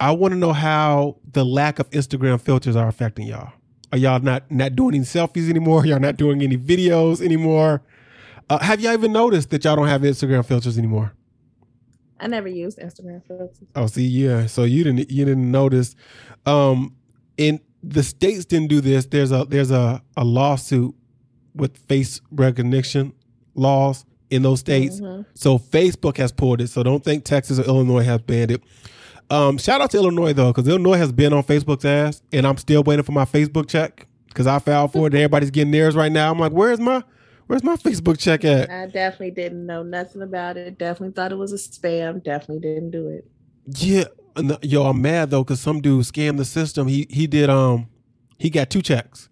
[0.00, 3.52] I want to know how the lack of Instagram filters are affecting y'all.
[3.90, 5.86] Are y'all not not doing any selfies anymore?
[5.86, 7.82] Y'all not doing any videos anymore?
[8.50, 11.14] Uh, have y'all even noticed that y'all don't have Instagram filters anymore?
[12.20, 13.58] I never used Instagram filters.
[13.76, 14.46] Oh, see, yeah.
[14.46, 15.94] So you didn't you didn't notice.
[16.46, 16.96] Um,
[17.38, 19.06] and the states didn't do this.
[19.06, 20.94] There's a there's a, a lawsuit
[21.58, 23.12] with face recognition
[23.54, 25.00] laws in those states.
[25.00, 25.24] Mhm.
[25.34, 26.68] So Facebook has pulled it.
[26.68, 28.62] So don't think Texas or Illinois has banned it.
[29.30, 32.56] Um, shout out to Illinois though, because Illinois has been on Facebook's ass, and I'm
[32.56, 35.12] still waiting for my Facebook check because I filed for it.
[35.12, 36.30] and Everybody's getting theirs right now.
[36.30, 37.02] I'm like, where's my
[37.46, 38.70] where's my Facebook check at?
[38.70, 40.78] I definitely didn't know nothing about it.
[40.78, 42.22] Definitely thought it was a spam.
[42.22, 43.26] Definitely didn't do it.
[43.76, 46.88] Yeah, the- yo, I'm mad though because some dude scammed the system.
[46.88, 47.88] He he did um
[48.38, 49.28] he got two checks.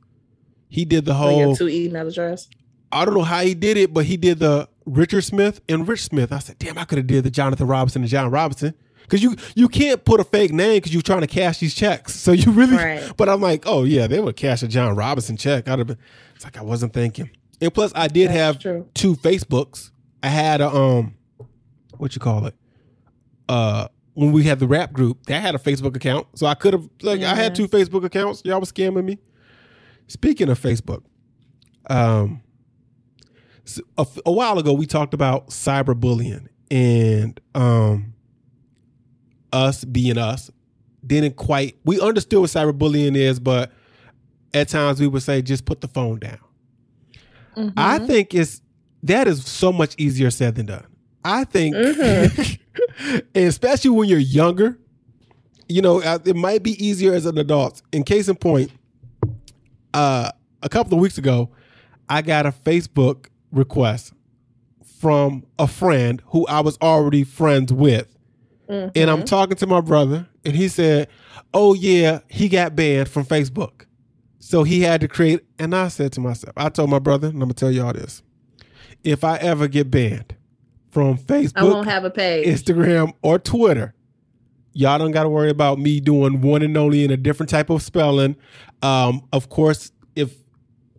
[0.68, 1.54] He did the whole.
[1.56, 2.48] two email address.
[2.92, 6.02] I don't know how he did it, but he did the Richard Smith and Rich
[6.04, 6.32] Smith.
[6.32, 9.36] I said, damn, I could have did the Jonathan Robinson and Jon Robinson because you
[9.54, 12.14] you can't put a fake name because you're trying to cash these checks.
[12.14, 12.76] So you really.
[12.76, 13.12] Right.
[13.16, 15.68] But I'm like, oh yeah, they would cash a Jon Robinson check.
[15.68, 15.98] I'd have been.
[16.34, 17.30] It's like I wasn't thinking.
[17.60, 18.88] And plus, I did That's have true.
[18.94, 19.90] two Facebooks.
[20.22, 21.14] I had a um,
[21.96, 22.54] what you call it?
[23.48, 26.72] Uh, when we had the rap group, that had a Facebook account, so I could
[26.72, 27.56] have like I had Mhm.
[27.56, 28.42] two Facebook accounts.
[28.44, 29.18] Y'all was scamming me.
[30.08, 31.02] Speaking of Facebook,
[31.88, 32.40] um,
[33.96, 38.14] a while ago we talked about cyberbullying and um,
[39.52, 40.50] us being us.
[41.06, 43.70] Didn't quite we understood what cyberbullying is, but
[44.54, 46.38] at times we would say just put the phone down.
[47.76, 48.06] I Mhm.
[48.06, 48.60] think it's
[49.02, 50.84] that is so much easier said than done.
[51.24, 52.58] I think, Mhm.
[53.34, 54.78] especially when you're younger,
[55.68, 57.82] you know, uh, it might be easier as an adult.
[57.92, 58.70] In case in point,
[59.96, 60.30] uh,
[60.62, 61.50] a couple of weeks ago,
[62.08, 64.12] I got a Facebook request
[65.00, 68.06] from a friend who I was already friends with.
[68.68, 69.26] And I'm Mhm.
[69.26, 71.08] talking to my brother, and he said,
[71.54, 73.86] Oh, yeah, he got banned from Facebook.
[74.40, 75.40] So he had to create.
[75.58, 77.92] And I said to myself, I told my brother, and I'm going to tell y'all
[77.92, 78.22] this
[79.04, 80.34] if I ever get banned
[80.90, 82.46] from Facebook, I won't have a page.
[82.46, 83.94] Instagram, or Twitter,
[84.76, 87.70] y'all don't got to worry about me doing one and only in a different type
[87.70, 88.36] of spelling.
[88.82, 90.34] Um, of course, if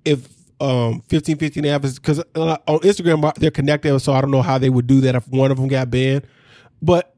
[0.04, 0.28] if
[0.60, 4.42] um 1515 app is because uh, on Instagram uh, they're connected, so I don't know
[4.42, 6.26] how they would do that if one of them got banned.
[6.82, 7.16] But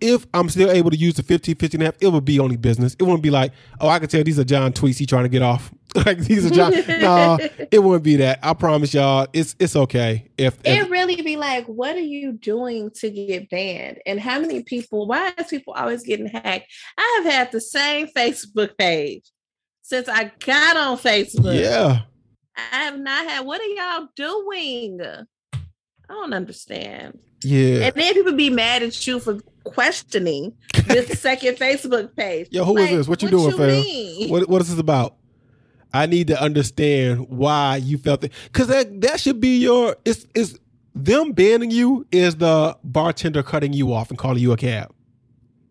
[0.00, 2.94] if I'm still able to use the 1515 app, it would be only business.
[2.98, 5.28] It wouldn't be like, oh, I can tell these are Jon tweets he trying to
[5.28, 5.72] get off.
[6.06, 6.76] like these are jobs.
[6.88, 7.38] no,
[7.70, 8.38] it wouldn't be that.
[8.42, 10.30] I promise y'all, it's it's okay.
[10.38, 13.98] If, if it really be like, what are you doing to get banned?
[14.06, 16.66] And how many people, why is people always getting hacked?
[16.98, 19.24] I have had the same Facebook page
[19.82, 21.58] since I got on Facebook.
[21.60, 22.00] yeah,
[22.56, 25.00] I have not had, what are y'all doing?
[25.52, 27.18] I don't understand.
[27.42, 27.86] yeah.
[27.86, 30.52] And then people be mad at you for questioning
[30.88, 32.48] this second Facebook page.
[32.50, 33.08] Yo, who is Like, this?
[33.08, 33.68] What you doing, fam?
[33.68, 34.28] mean?
[34.28, 35.16] What what is this about?
[35.92, 38.32] I need to understand why you felt it.
[38.52, 40.56] Cause that that should be your it's it's
[40.94, 44.92] them banning you is the bartender cutting you off and calling you a cab.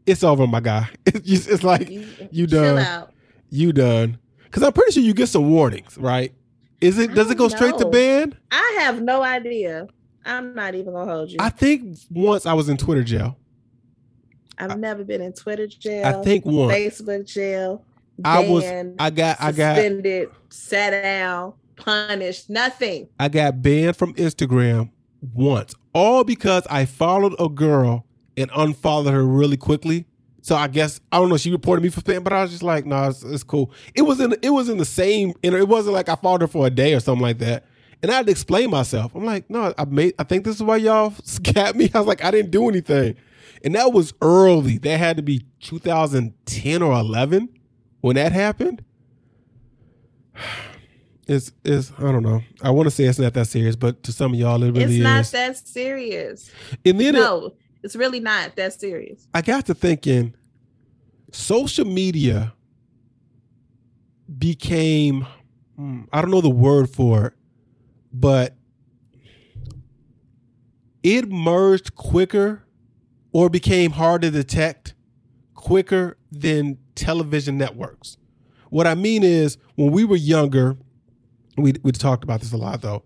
[0.06, 0.90] It's over, my guy.
[1.06, 1.90] It's just it's like
[2.32, 2.80] You, done.
[2.80, 3.14] out.
[3.50, 4.18] you done.
[4.52, 6.34] Cause I'm pretty sure you get some warnings, right?
[6.82, 7.92] Is it I does it go don't straight to know.
[7.92, 8.38] ban?
[8.52, 9.88] I have no idea.
[10.26, 11.38] I'm not even gonna hold you.
[11.40, 13.38] I think once I was in Twitter jail.
[14.58, 16.06] I've never been in Twitter jail.
[16.06, 17.86] I think once Facebook jail.
[18.26, 18.66] I was
[19.00, 23.10] I got I got suspended, sat down, punished, nothing.
[23.20, 24.92] I got banned from Instagram
[25.34, 28.06] once, all because I followed a girl
[28.38, 30.06] and unfollowed her really quickly.
[30.42, 31.38] So I guess I don't know.
[31.38, 33.72] She reported me for spam, but I was just like, "No, nah, it's, it's cool."
[33.94, 35.34] It was in it was in the same.
[35.44, 37.66] Know, it wasn't like I followed her for a day or something like that.
[38.02, 39.14] And I had to explain myself.
[39.14, 40.14] I'm like, "No, I made.
[40.18, 43.16] I think this is why y'all scared me." I was like, "I didn't do anything,"
[43.64, 44.78] and that was early.
[44.78, 47.50] That had to be 2010 or 11
[48.02, 48.84] when that happened.
[51.28, 52.42] It's it's I don't know.
[52.62, 54.96] I want to say it's not that serious, but to some of y'all, it really
[54.96, 55.32] it's not is.
[55.32, 56.50] that serious.
[56.86, 59.28] and then it, No, it's really not that serious.
[59.34, 60.34] I got to thinking,
[61.32, 62.54] social media
[64.38, 65.28] became
[65.76, 67.34] hmm, I don't know the word for it,
[68.12, 68.56] but
[71.04, 72.64] it merged quicker
[73.32, 74.96] or became hard to detect
[75.54, 78.18] quicker than television networks.
[78.70, 80.78] What I mean is when we were younger,
[81.58, 83.04] we we talked about this a lot though,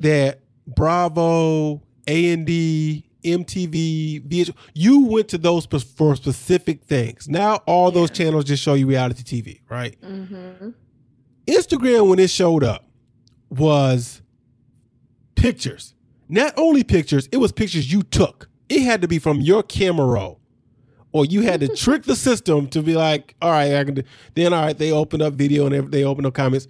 [0.00, 7.28] that Bravo, A&E, MTV, VH, you went to those for specific things.
[7.28, 9.96] Now all those channels just show you reality TV, right?
[10.02, 10.70] hmm
[11.46, 12.86] Instagram when it showed up
[13.50, 14.22] was
[15.34, 15.94] pictures.
[16.28, 18.48] Not only pictures, it was pictures you took.
[18.70, 20.40] It had to be from your camera roll.
[21.14, 24.02] Or you had to trick the system to be like, all right, I can do.
[24.34, 26.66] Then, all right, they open up video and they open up comments.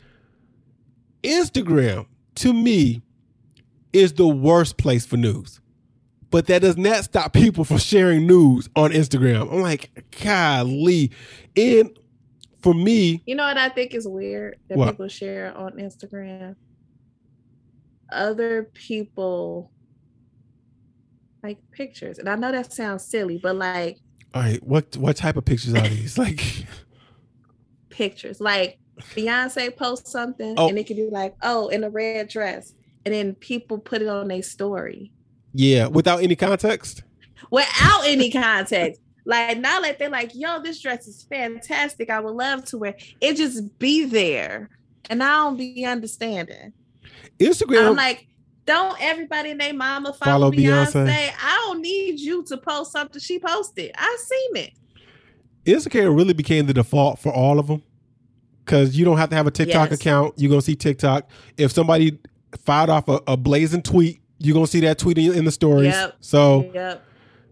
[1.23, 3.01] Instagram, to me,
[3.95, 5.61] is the worst place for news.
[6.31, 9.51] But that does not stop people from sharing news on Instagram.
[9.51, 11.11] I'm like, golly.
[11.57, 11.99] And
[12.61, 14.91] for me, You know what I think is weird that What?
[14.91, 16.57] people share on Instagram?
[18.13, 19.71] Other people
[21.43, 22.19] like pictures.
[22.19, 24.01] And I know that sounds silly, but like
[24.35, 26.18] all right, what what type of pictures are these?
[26.25, 26.42] Like,
[27.90, 28.40] pictures.
[28.40, 28.79] Like
[29.14, 30.68] Beyonce posts something Oh.
[30.68, 32.75] and it could be like, oh, in a red dress.
[33.05, 35.12] And then people put it on their story
[35.53, 37.03] yeah, without any context.
[37.51, 39.01] without any context.
[39.27, 42.11] Like not like they're like, yo, this dress is fantastic.
[42.11, 42.94] I would love to wear.
[43.23, 44.68] It just be there.
[45.09, 46.75] And I don't be understanding.
[47.38, 48.27] Instagram, I'm like,
[48.66, 51.07] don't everybody and their mama Follow follow, Beyonce.
[51.07, 51.31] Beyonce.
[51.42, 53.90] I don't need you to post something she posted.
[53.96, 54.72] I seen it.
[55.66, 57.83] Instagram really became the default for all of them
[58.64, 60.00] because you don't have to have a TikTok Yes.
[60.00, 60.35] account.
[60.37, 61.29] You're gonna see TikTok.
[61.57, 62.18] If somebody
[62.64, 65.92] fired off a, a blazing tweet, you're gonna see that tweet in, in the stories.
[65.94, 66.16] Yep.
[66.20, 67.05] So Yep.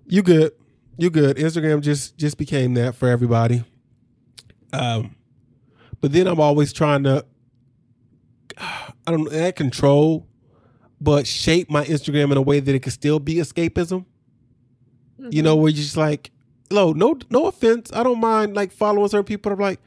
[0.06, 0.52] you good.
[0.98, 1.36] You good.
[1.36, 3.64] Instagram just just became that for everybody.
[4.72, 5.16] Um,
[6.00, 7.24] but then I'm always trying to,
[8.58, 10.26] I don't know, not control,
[11.02, 14.04] but shape my Instagram in a way that it can still be escapism.
[15.18, 15.62] You know, mm-hmm.
[15.62, 16.30] where you're just like,
[16.70, 17.90] no, no, no offense.
[17.92, 19.52] I don't mind like following certain people.
[19.52, 19.80] I'm like,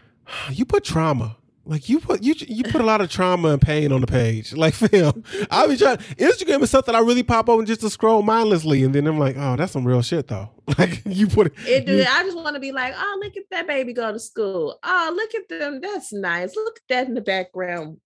[0.50, 1.36] you put trauma.
[1.66, 4.52] Like you put you you put a lot of trauma and pain on the page.
[4.60, 5.98] Like fam, I be trying.
[5.98, 9.36] Instagram is something I really pop open just to scroll mindlessly, and then I'm like,
[9.38, 10.50] oh, that's some real shit though.
[10.78, 11.52] Like you put it.
[11.66, 14.18] It you- I just want to be like, oh, look at that baby go to
[14.18, 14.78] school.
[14.82, 15.80] Oh, look at them.
[15.80, 16.54] That's nice.
[16.56, 17.98] Look at that in the background.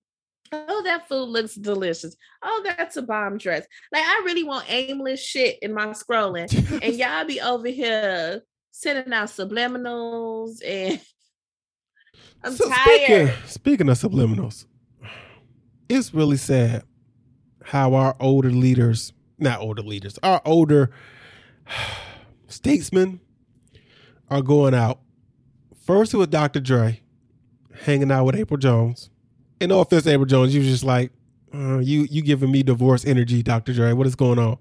[0.69, 2.17] Oh, that food looks delicious.
[2.43, 3.67] Oh, that's a bomb dress.
[3.93, 9.13] Like I really want aimless shit in my scrolling, and y'all be over here sending
[9.13, 11.01] out subliminals, and
[12.45, 12.83] I'm So tired.
[12.85, 14.67] speaking, speaking of subliminals,
[15.89, 16.85] it's really sad
[17.65, 20.91] how our older leaders, not older leaders, our older
[22.49, 23.21] statesmen
[24.31, 25.01] are going out.
[25.87, 26.61] First it was Dr.
[26.61, 27.01] Dre
[27.83, 29.11] hanging out with April Jones.
[29.61, 31.13] And no offense, April Jones, you was just like,
[31.55, 33.73] uh, you you giving me divorce energy, Dr.
[33.73, 33.93] Dre.
[33.93, 34.59] What is going on?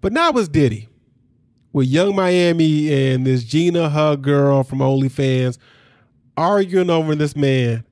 [0.00, 0.88] But now it's Diddy
[1.72, 5.58] with Young Miami and this Gina Hug girl from OnlyFans
[6.36, 7.84] arguing over this man.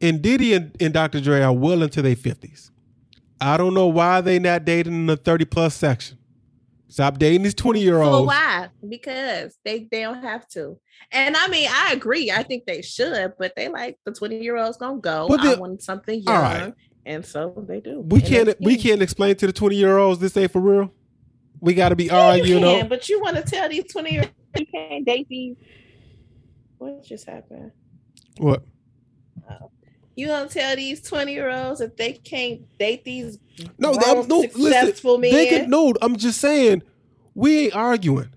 [0.00, 1.20] And Diddy and, and Dr.
[1.20, 2.70] Dre are well into their 50s.
[3.40, 6.18] I don't know why they not dating in the 30 plus section.
[6.90, 8.26] Stop dating these 20 year olds.
[8.26, 8.68] why?
[8.86, 10.78] Because they they don't have to.
[11.12, 12.30] And I mean, I agree.
[12.30, 15.26] I think they should, but they like the 20 year olds gonna go.
[15.28, 16.34] But I the- want something young.
[16.34, 16.74] right.
[17.06, 18.00] And so they do.
[18.00, 20.92] We And can't we can't explain to the 20 year olds this ain't for real.
[21.60, 22.84] We gotta be arguing you know.
[22.84, 25.56] but you want to tell these 20 year olds you can't date these.
[26.78, 27.70] What just happened?
[28.38, 28.64] What?
[30.20, 33.38] You gonna tell these 20 year olds that they can't date these
[33.78, 34.60] No, grown, no, listen.
[34.60, 35.32] successful men?
[35.32, 36.82] They can no, I'm just saying
[37.34, 38.28] we ain't arguing.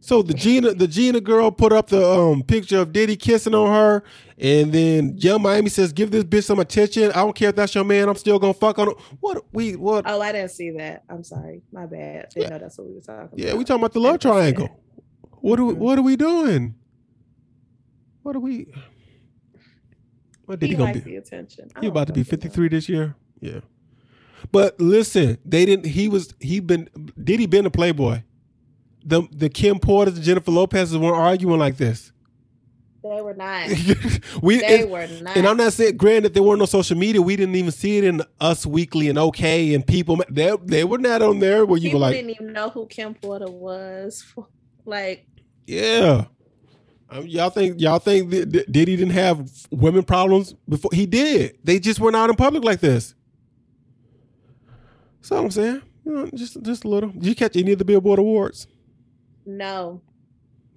[0.00, 3.68] So the Gina, the Gina girl put up the um picture of Diddy kissing on
[3.72, 4.02] her,
[4.36, 7.12] and then Young Miami says, "Give this bitch some attention.
[7.12, 8.08] I don't care if that's your man.
[8.08, 10.02] I'm still gonna fuck on him." What we what?
[10.08, 11.04] Oh, I didn't see that.
[11.08, 11.62] I'm sorry.
[11.70, 12.30] My bad.
[12.34, 13.58] Didn't know that's what we were talking yeah, about.
[13.58, 14.80] we talking about the love I didn't see triangle.
[15.40, 15.78] What are we, Mhm.
[15.78, 16.74] what are we doing?
[18.24, 18.66] What are we?
[20.46, 21.00] What did He gonna be?
[21.00, 21.70] the attention.
[21.76, 23.14] I He about to be 53 this year.
[23.40, 23.60] Yeah.
[24.50, 26.88] But listen, they didn't he was he been
[27.22, 28.22] did he been a playboy?
[29.04, 32.12] The the Kim Porters, the Jennifer Lopez's weren't arguing like this.
[33.02, 33.68] They were not.
[34.42, 35.36] we They and, were not.
[35.36, 37.20] and I'm not saying granted there weren't no social media.
[37.20, 40.98] We didn't even see it in Us Weekly and OK and people they they were
[40.98, 44.24] not on there where you People were like, didn't even know who Kim Porter was.
[44.84, 45.26] Like,
[45.66, 46.26] Yeah.
[47.12, 51.58] Um, y'all think y'all think that, Diddy didn't have women problems before he did.
[51.62, 53.14] They just weren't out in public like this.
[55.20, 55.82] That's all I'm saying.
[56.06, 57.10] You know, just just a little.
[57.10, 58.66] Did you catch any of the Billboard awards?
[59.44, 60.00] no,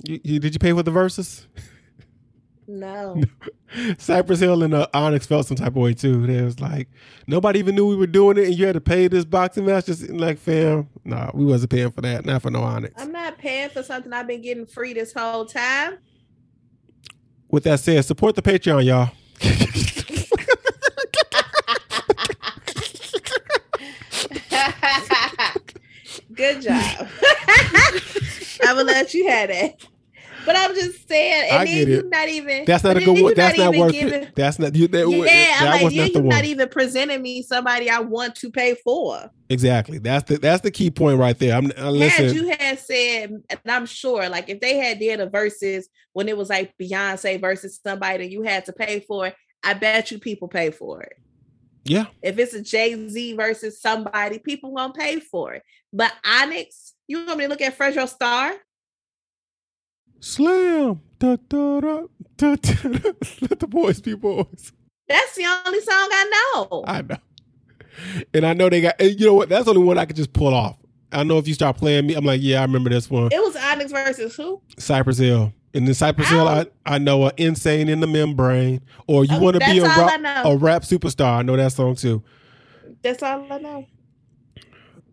[0.03, 1.47] You, you, did you pay for the verses?
[2.67, 3.21] no.
[3.97, 6.25] Cypress Hill and uh, Onyx felt some type of way too.
[6.25, 6.87] They was like
[7.27, 9.85] nobody even knew we were doing it, and you had to pay this boxing match.
[9.85, 12.25] Just like fam, nah, we wasn't paying for that.
[12.25, 12.93] Not for no Onyx.
[13.01, 15.97] I'm not paying for something I've been getting free this whole time.
[17.55, 19.11] With that said, support the Patreon, y'all.
[26.33, 27.07] Good job.
[28.67, 29.87] I will let you have that.
[30.45, 32.09] But I'm just saying, and I then it.
[32.09, 32.65] not even.
[32.65, 33.33] That's not a good one.
[33.33, 34.35] That's not even worth giving- it.
[34.35, 34.87] That's not you.
[34.87, 36.35] That, Yeah, that I'm like, was yeah, not you're one.
[36.35, 39.29] not even presenting me somebody I want to pay for.
[39.49, 39.97] Exactly.
[39.97, 41.55] That's the that's the key point right there.
[41.55, 42.25] I'm uh, listen.
[42.27, 46.29] Had you had said, and I'm sure, like if they had did a versus when
[46.29, 50.11] it was like Beyonce versus somebody that you had to pay for, it, I bet
[50.11, 51.13] you people pay for it.
[51.83, 52.05] yeah.
[52.21, 55.63] If it's a Jay Z versus somebody, people won't pay for it.
[55.93, 58.53] But Onyx, you want me to look at Fredro Starr?
[60.19, 61.01] Slam.
[61.19, 62.01] Da, da, da,
[62.37, 62.73] da, da.
[63.41, 64.71] Let the boys be boys.
[65.07, 66.83] That's the only song I know.
[66.87, 67.17] I know.
[68.33, 68.99] And I know they got.
[68.99, 69.49] You know what?
[69.49, 70.77] That's the only one I could just pull off.
[71.11, 73.29] I know if you start playing me, I'm like, yeah, I remember this one.
[73.31, 74.61] it was Onyx versus who?
[74.77, 75.53] Cypress Hill.
[75.73, 78.81] And then Cypress Hill, I, I know uh, Insane in the Membrane.
[79.07, 81.39] Or You Oh, Want to Be a that's all I rap, a rap superstar.
[81.39, 82.23] I know that song too.
[83.01, 83.85] That's all I know.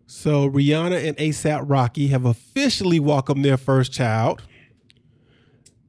[0.07, 4.41] So Rihanna and ASAP Rocky have officially welcomed their first child.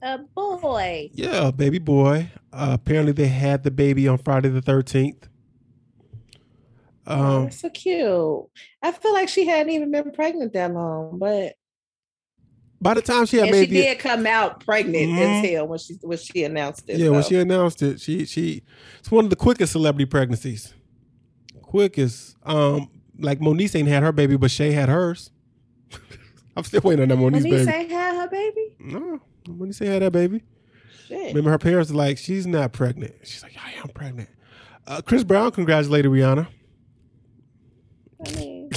[0.04, 1.10] A boy.
[1.14, 2.28] Yeah, baby boy.
[2.52, 5.24] Uh, apparently, they had the baby on Friday the 13th.
[7.06, 8.44] oh, Um, that's so cute.
[8.82, 11.54] I feel like she hadn't even been pregnant that long, but
[12.80, 15.18] by the time she had and she did come out pregnant Mhm.
[15.44, 16.98] as hell when she when she announced it.
[16.98, 18.62] yeah, when she announced it, she she
[18.98, 20.74] it's one of the quickest celebrity pregnancies.
[21.62, 22.36] Quickest.
[22.42, 25.30] Um, like Monique ain't had her baby, but Shay had hers.
[26.56, 27.78] I'm still waiting on that Monique's Monique baby.
[27.78, 28.76] ain't had her baby.
[28.80, 30.42] no, Monique had that baby.
[31.06, 31.28] Shit.
[31.28, 34.28] Remember, her parents were like, "She's not pregnant." She's like, "I am pregnant."
[34.86, 36.46] Uh, Chris Brown congratulated Rihanna.
[38.26, 38.70] I mean,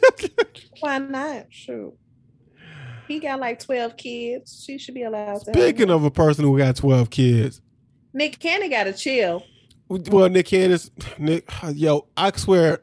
[0.80, 1.46] why not?
[1.50, 1.94] Shoot.
[3.08, 4.64] He got like 12 kids.
[4.64, 5.52] She should be allowed to.
[5.52, 7.60] have Speaking of a person who got 12 kids,
[8.12, 9.44] Nick Cannon got to chill.
[9.88, 10.78] well, Nick Cannon,
[11.18, 12.82] Nick, yo, I swear,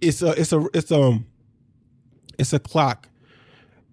[0.00, 1.26] it's a, it's a, it's um,
[2.38, 3.08] it's a clock.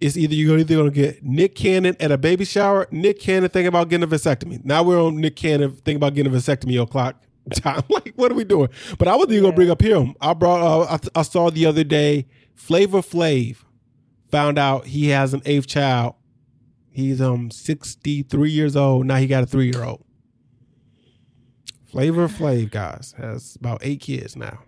[0.05, 3.67] It's either you're either gonna get Nick Cannon at a baby shower, Nick Cannon thinking
[3.67, 4.63] about getting a vasectomy.
[4.63, 7.81] Now we're on Nick Cannon thinking about getting a vasectomy o'clock time.
[7.89, 8.69] Like, what are we doing?
[8.99, 10.13] But I wasn't even gonna bring up him.
[10.21, 10.61] I brought.
[10.61, 12.27] Uh, I, I saw the other day.
[12.53, 13.57] Flavor Flav
[14.29, 16.13] found out he has an eighth child.
[16.91, 19.15] He's um sixty three years old now.
[19.15, 20.05] He got a three year old.
[21.85, 24.59] Flavor Flav, guys, has about eight kids now.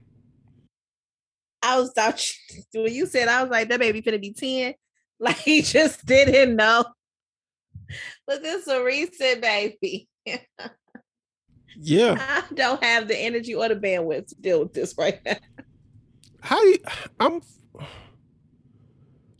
[1.61, 2.25] I was thought
[2.73, 4.73] when you said I was like that baby finna be ten.
[5.19, 6.85] Like he just didn't know.
[8.27, 10.07] But this is a recent baby.
[11.75, 12.17] Yeah.
[12.49, 15.37] I don't have the energy or the bandwidth to deal with this right now.
[16.41, 16.77] How do you,
[17.19, 17.41] I'm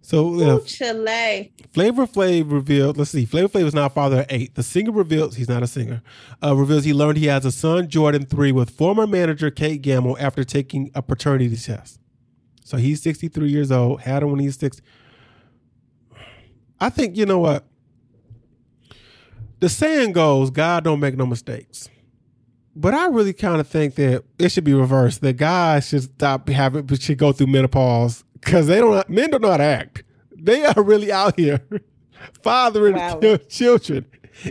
[0.07, 1.51] so uh, Ooh, Chile.
[1.73, 2.95] Flavor Flav revealed.
[2.95, 3.25] Let's see.
[3.25, 4.55] Flavor Flav is now father of eight.
[4.55, 6.01] The singer reveals he's not a singer.
[6.41, 10.15] Uh, reveals he learned he has a son, Jordan three, with former manager Kate Gamble
[10.17, 11.99] after taking a paternity test.
[12.63, 13.99] So he's sixty three years old.
[13.99, 14.81] Had him when he's six.
[16.79, 17.65] I think you know what.
[19.59, 21.89] The saying goes, "God don't make no mistakes."
[22.75, 25.21] But I really kind of think that it should be reversed.
[25.21, 29.09] That guys should stop having, should go through menopause because they don't.
[29.09, 30.03] Men don't know how to act.
[30.35, 31.61] They are really out here
[32.43, 33.19] fathering Wow.
[33.49, 34.05] children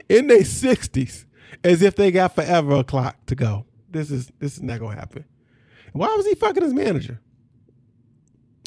[0.09, 1.24] in their sixties
[1.62, 3.64] as if they got forever a clock to go.
[3.91, 5.24] This is this is not gonna happen.
[5.93, 7.20] Why was he fucking his manager?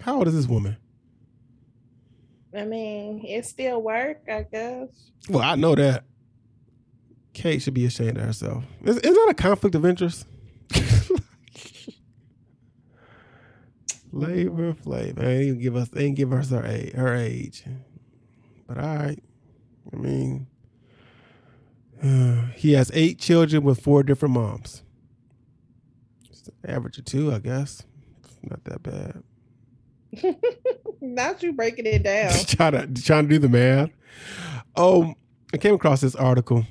[0.01, 0.77] How old is this woman?
[2.55, 4.89] I mean, it still work, I guess.
[5.29, 6.03] Well, I know that.
[7.33, 8.63] Kate should be ashamed of herself.
[8.83, 10.25] Is, is that a conflict of interest?
[14.11, 15.15] Flavor Flav.
[15.15, 15.89] They even give us.
[15.89, 16.93] They give us her age.
[16.93, 17.63] Her age.
[18.67, 19.23] But all right.
[19.93, 20.47] I mean,
[22.03, 24.83] uh, he has eight children with four different moms.
[26.27, 27.83] Just an average of two, I guess.
[28.43, 29.23] Not that bad.
[31.01, 32.31] Not you breaking it down.
[32.45, 33.89] trying to trying to do the math.
[34.75, 35.13] Oh,
[35.53, 36.65] I came across this article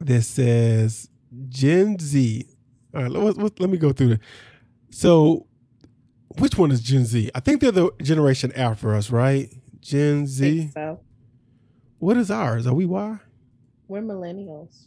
[0.00, 1.08] that says
[1.48, 2.46] Gen Z.
[2.94, 4.20] All right, let, let, let me go through it.
[4.90, 5.46] So,
[6.38, 7.30] which one is Gen Z?
[7.34, 9.48] I think they're the generation after us, right?
[9.80, 10.70] Gen Z.
[10.74, 11.00] So
[11.98, 12.66] What is ours?
[12.66, 13.18] Are we Y?
[13.88, 14.86] we're millennials.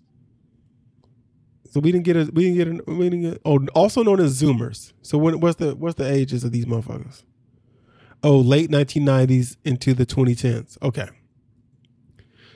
[1.73, 4.19] So we didn't get a we didn't get a we didn't get oh also known
[4.19, 4.93] as Zoomers.
[5.01, 7.23] So what, what's the what's the ages of these motherfuckers?
[8.21, 10.77] Oh, late 1990s into the 2010s.
[10.83, 11.07] Okay.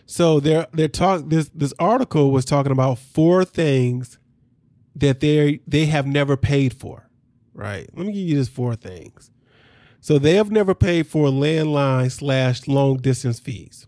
[0.05, 4.19] So they're they're talk this this article was talking about four things
[4.95, 7.09] that they they have never paid for.
[7.55, 7.89] Right.
[7.95, 9.31] Let me give you just four things.
[9.99, 13.87] So they have never paid for landline slash long distance fees.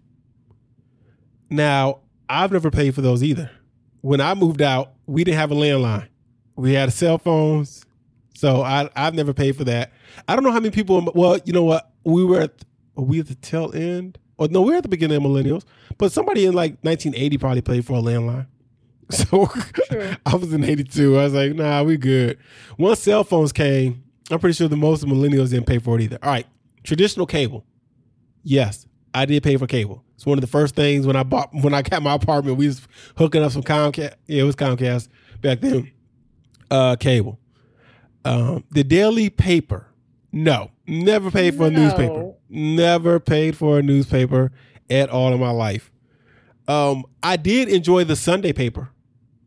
[1.52, 3.52] Now I've never paid for those either
[4.02, 6.08] when I moved out, we didn't have a landline.
[6.56, 7.86] We had cell phones.
[8.36, 9.92] So I I've never paid for that.
[10.28, 11.92] I don't know how many people well, you know what?
[12.04, 14.18] We were at were we at the tail end?
[14.38, 15.64] Or no, we are at the beginning of millennials.
[15.98, 18.48] But somebody in like 1980 probably paid for a landline.
[19.12, 19.50] So.
[20.24, 21.18] I was in 82.
[21.18, 22.38] I was like, nah, we good.
[22.78, 26.20] Once cell phones came, I'm pretty sure the most millennials didn't pay for it either.
[26.22, 26.46] All right.
[26.84, 27.66] Traditional cable.
[28.44, 30.04] Yes, I did pay for cable.
[30.20, 32.58] It's one of the first things when I bought when I got my apartment.
[32.58, 32.86] We was
[33.18, 34.16] hooking up some Comcast.
[34.28, 35.08] Yeah, it was Comcast
[35.40, 35.90] back then.
[36.70, 37.40] Uh, cable.
[38.26, 39.88] Um, the daily paper.
[40.34, 41.84] No, never paid for a No.
[41.84, 42.34] newspaper.
[42.50, 44.52] Never paid for a newspaper
[44.90, 45.90] at all in my life.
[46.68, 48.90] Um, I did enjoy the Sunday paper,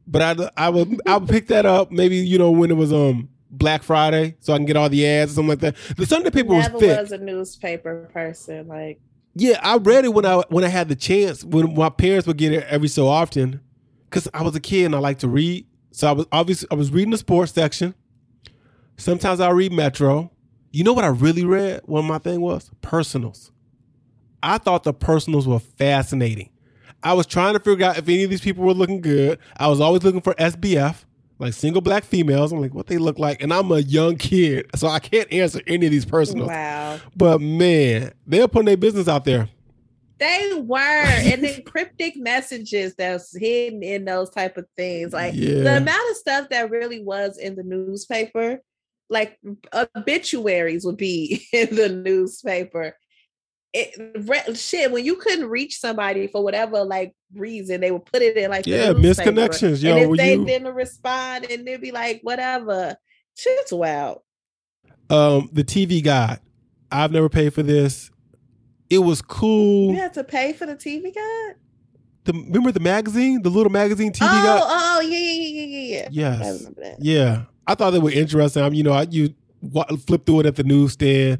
[0.06, 2.94] but I I would I would pick that up maybe you know when it was
[2.94, 5.76] um Black Friday so I can get all the ads or something like that.
[5.98, 6.98] The Sunday paper Never was thick.
[6.98, 8.68] was a newspaper person.
[8.68, 8.98] Like
[9.34, 12.36] Yeah, I read it when I when I had the chance when my parents would
[12.36, 13.60] get it every so often,
[14.04, 15.66] because I was a kid and I liked to read.
[15.90, 17.94] So I was obviously I was reading the sports section.
[18.96, 20.30] Sometimes I read Metro.
[20.70, 21.82] You know what I really read?
[21.84, 23.52] What my thing was personals.
[24.42, 26.50] I thought the personals were fascinating.
[27.02, 29.38] I was trying to figure out if any of these people were looking good.
[29.56, 31.04] I was always looking for SBF,
[31.38, 32.52] like single black females.
[32.52, 35.60] I'm like, what they look like, and I'm a young kid, so I can't answer
[35.66, 36.46] any of these personal.
[36.46, 37.00] wow.
[37.16, 39.48] But man, they're putting their business out there.
[40.18, 45.12] They were and then cryptic messages that's hidden in those type of things.
[45.12, 48.60] Like the amount of stuff that really was in the newspaper,
[49.10, 49.38] like
[49.96, 52.96] obituaries would be in the newspaper.
[53.74, 53.94] It
[54.28, 58.36] re- shit when you couldn't reach somebody for whatever like reason, they would put it
[58.36, 62.20] in like Yeah, misconnections, yo, And if they you- didn't respond, and they'd be like,
[62.22, 62.96] whatever.
[63.34, 64.18] Shit's wild.
[65.08, 66.40] Um, the TV guide.
[66.90, 68.10] I've never paid for this.
[68.90, 69.92] It was cool.
[69.92, 71.54] You had to pay for the TV guide.
[72.24, 74.62] The, remember the magazine, the little magazine TV oh, guide.
[74.64, 76.04] oh, yeah, yeah, yeah, yeah, yeah.
[76.04, 76.58] I Yes.
[76.58, 76.96] remember that.
[77.00, 78.62] Yeah, I thought they were interesting.
[78.62, 79.34] I mean, you know, I you
[80.06, 81.38] flip through it at the newsstand.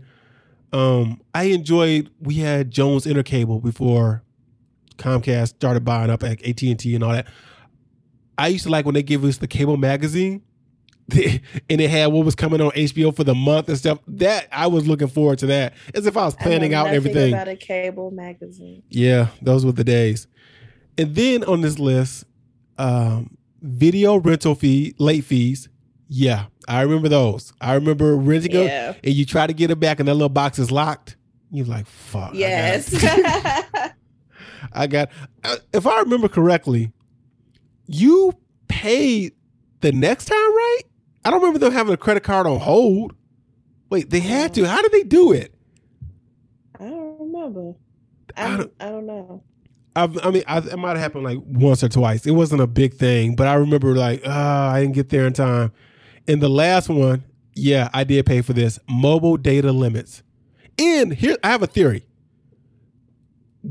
[0.73, 2.11] Um, I enjoyed.
[2.21, 4.23] We had Jones Intercable before
[4.97, 7.27] Comcast started buying up at AT and T and all that.
[8.39, 10.43] I used to like when they give us the cable magazine
[11.13, 13.99] and it had what was coming on HBO for the month and stuff.
[14.07, 16.97] That I was looking forward to that, as if I was I planning out nothing
[16.97, 17.33] everything.
[17.35, 18.83] about a cable magazine.
[18.89, 20.27] Yeah, those were the days.
[20.99, 22.25] And then on this list,
[22.79, 25.69] um, video rental fee, late fees.
[26.15, 27.55] Yeah, I remember those.
[27.59, 28.95] I remember renting them, Yeah.
[29.03, 31.17] and you try to get it back, and that little box is locked.
[31.51, 32.31] You're like, fuck.
[32.31, 32.95] I got- Yes.
[34.75, 35.09] I got.
[35.43, 36.93] uh, If I remember correctly,
[37.87, 38.35] you
[38.69, 39.33] paid
[39.81, 40.81] the next time, right?
[41.25, 43.15] I don't remember them having a credit card on hold.
[43.91, 44.67] Wait, they had to.
[44.67, 45.55] How did they do it?
[46.79, 47.75] I don't remember.
[48.37, 49.43] I I don't- I don't know.
[49.97, 52.27] I, I mean, I, it might have happened like once or twice.
[52.27, 55.33] It wasn't a big thing, but I remember like, ah, I didn't get there in
[55.35, 55.73] time.
[56.29, 60.23] And the last one, yeah, I did pay for this mobile data limits.
[60.79, 62.07] And here, I have a theory.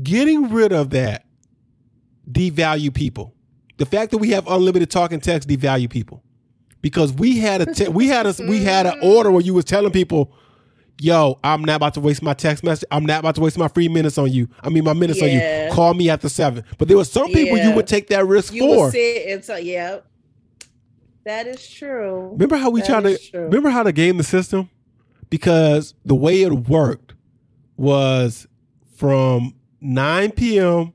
[0.02, 1.24] Getting rid of that
[2.30, 3.34] devalue people.
[3.78, 6.22] The fact that we have unlimited talk and text devalue people
[6.80, 9.64] because we had a te- we had a we had an order where you was
[9.64, 10.32] telling people,
[11.00, 12.86] "Yo, I'm not about to waste my text message.
[12.90, 14.48] I'm not about to waste my free minutes on you.
[14.62, 15.40] I mean, my minutes on you.
[15.72, 16.64] Call me after seven.
[16.78, 18.84] But there were some people you would take that risk You for.
[18.84, 19.98] would sit and so yeah.
[21.24, 22.30] That is true.
[22.32, 23.44] Remember how we That tried to true.
[23.44, 24.68] remember how to game the system?
[25.30, 27.14] Because the way it worked
[27.76, 28.46] was
[28.96, 30.92] from 9 p.m.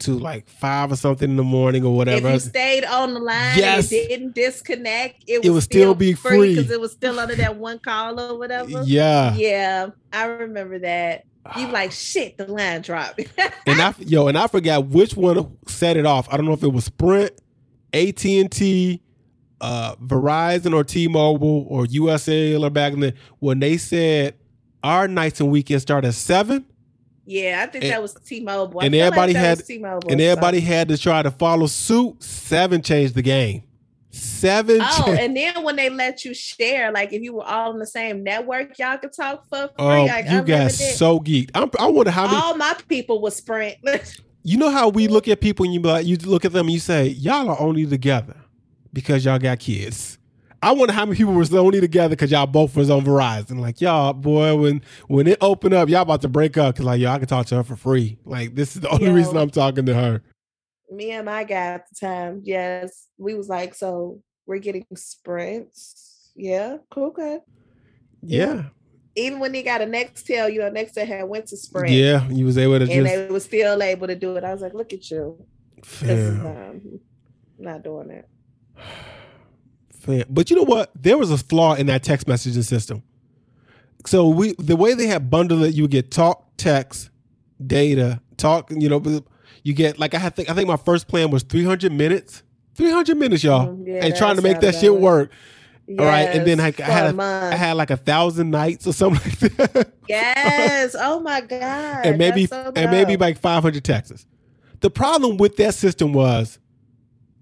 [0.00, 2.28] to like five or something in the morning or whatever.
[2.28, 3.90] If you stayed on the line Yes.
[3.90, 6.54] and didn't disconnect, it, It would still be free.
[6.56, 8.82] because it was still under that one call or whatever.
[8.84, 9.34] yeah.
[9.34, 11.24] Yeah, I remember that.
[11.56, 13.20] You like shit, the line dropped.
[13.66, 16.28] and I yo, and I forgot which one set it off.
[16.30, 17.32] I don't know if it was Sprint,
[17.94, 19.00] AT and T,
[19.60, 24.34] uh, Verizon, or T-Mobile, or USL, or back in the when they said
[24.84, 26.64] our nights and weekends start at seven,
[27.24, 28.80] yeah, I think And- that was T-Mobile.
[28.80, 30.10] I and feel like everybody had- T-Mobile.
[30.10, 30.72] and everybody something.
[30.74, 32.22] had to try to follow suit.
[32.22, 33.64] Seven changed the game.
[34.10, 34.78] Seven.
[34.80, 37.78] Oh, cha- and then when they let you share, like if you were all on
[37.78, 39.70] the same network, y'all could talk for free.
[39.78, 40.96] oh, like you guys unlimited.
[40.96, 41.50] so geeked.
[41.54, 42.36] I'm, I wonder how many.
[42.38, 43.76] all my people was Sprint.
[44.44, 46.72] You know how we look at people and you like, you look at them and
[46.72, 48.34] you say, y'all are only together
[48.92, 50.18] because y'all got kids.
[50.60, 53.60] I wonder how many people was only together because y'all both was on Verizon.
[53.60, 57.00] Like y'all, boy, when when it opened up, y'all about to break up because like
[57.00, 58.18] yo, I can talk to her for free.
[58.24, 59.12] Like this is the only Yo.
[59.14, 60.22] reason I'm talking to her.
[60.90, 66.32] Me and my guy at the time, yes, we was like, so we're getting sprints.
[66.34, 67.38] Yeah, cool, okay.
[68.22, 68.64] Yeah,
[69.14, 71.90] Even when they got a next Nextel, you know, Nextel had went to Sprint.
[71.90, 72.26] yeah.
[72.28, 73.04] You was able to And just.
[73.04, 74.44] they was still able to do it.
[74.44, 75.44] I was like, look at you.
[76.02, 77.00] Um,
[77.58, 78.28] not doing it.
[80.28, 80.90] But you know what?
[80.94, 83.02] There was a flaw in that text messaging system.
[84.06, 87.10] So we the way they had bundled it, you would get talk, text,
[87.64, 88.70] data, talk.
[88.70, 89.02] You know,
[89.64, 92.42] you get like I had think I think my first plan was 300 minutes.
[92.74, 95.32] 300 minutes, y'all, Mm, yeah, and trying to make that sounds shit work.
[95.98, 97.50] All right, and then I, I had a a.
[97.52, 99.20] I had like a thousand nights or something
[99.58, 99.92] like that.
[100.08, 100.94] yes.
[100.98, 102.06] Oh my god.
[102.06, 104.26] and maybe so and maybe like 500 texts.
[104.80, 106.58] The problem with that system was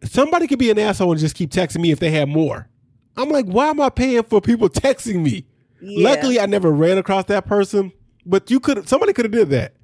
[0.05, 2.68] somebody could be an asshole and just keep texting me if they had more.
[3.16, 5.47] I'm like, why am I paying for people texting me?
[5.80, 6.11] Yeah.
[6.11, 7.92] Luckily, I never ran across that person,
[8.24, 9.74] but you could somebody could have did that.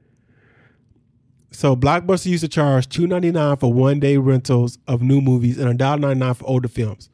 [1.50, 5.58] So Blockbuster used to charge two ninety nine for one day rentals of new movies
[5.58, 7.10] and $1.99 for older films.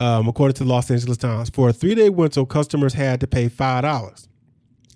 [0.00, 3.26] Um, according to the Los Angeles Times, for a three day rental, customers had to
[3.26, 4.28] pay five dollars.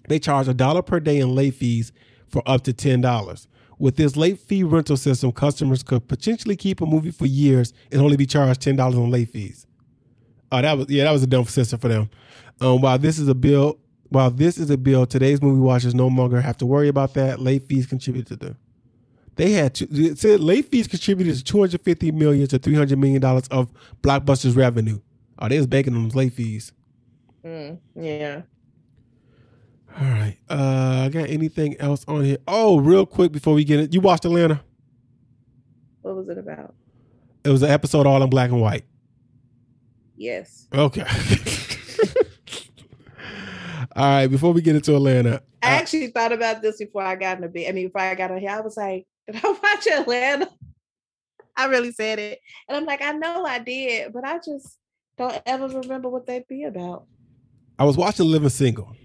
[0.08, 1.92] They charged a dollar per day in late fees
[2.26, 3.46] for up to ten dollars.
[3.78, 8.00] With this late fee rental system, customers could potentially keep a movie for years and
[8.00, 9.66] only be charged ten dollars on late fees.
[10.52, 12.10] Oh, that was yeah, that was a dumb system for them.
[12.60, 13.78] Um, while this is a bill,
[14.10, 17.40] while this is a bill, today's movie watchers no longer have to worry about that.
[17.40, 18.56] Late fees contribute to the.
[19.36, 23.48] They had to, it said late fees contributed to 250 million to 300 million dollars
[23.48, 23.72] of
[24.02, 25.00] Blockbuster's revenue.
[25.40, 26.72] Oh, they was banking on those late fees.
[27.44, 28.42] Mm, yeah.
[30.00, 30.36] All right.
[30.50, 32.38] Uh, I got anything else on here?
[32.48, 34.60] Oh, real quick before we get it, you watched Atlanta?
[36.02, 36.74] What was it about?
[37.44, 38.84] It was an episode all in black and white.
[40.16, 40.66] Yes.
[40.74, 41.02] Okay.
[43.96, 44.26] all right.
[44.26, 47.42] Before we get into Atlanta, I uh, actually thought about this before I got in
[47.42, 47.68] the bed.
[47.68, 50.50] I mean, before I got on here, I was like, did I watch Atlanta?
[51.56, 52.40] I really said it.
[52.68, 54.76] And I'm like, I know I did, but I just
[55.16, 57.06] don't ever remember what they'd be about.
[57.78, 58.96] I was watching Living Single.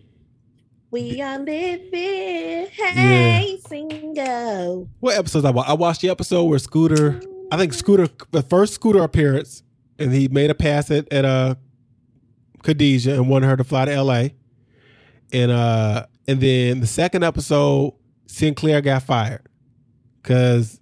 [0.92, 4.90] We are living, hey, single.
[5.00, 5.70] What episodes I watched?
[5.70, 7.22] I watched the episode where Scooter,
[7.52, 9.62] I think Scooter, the first Scooter appearance,
[10.00, 11.54] and he made a pass at at uh,
[12.64, 14.34] Khadijah and wanted her to fly to L.A.
[15.32, 17.94] And uh, and then the second episode,
[18.26, 19.46] Sinclair got fired
[20.24, 20.82] because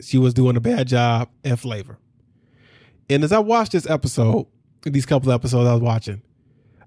[0.00, 1.98] she was doing a bad job at Flavor.
[3.10, 4.46] And as I watched this episode,
[4.84, 6.22] these couple of episodes I was watching,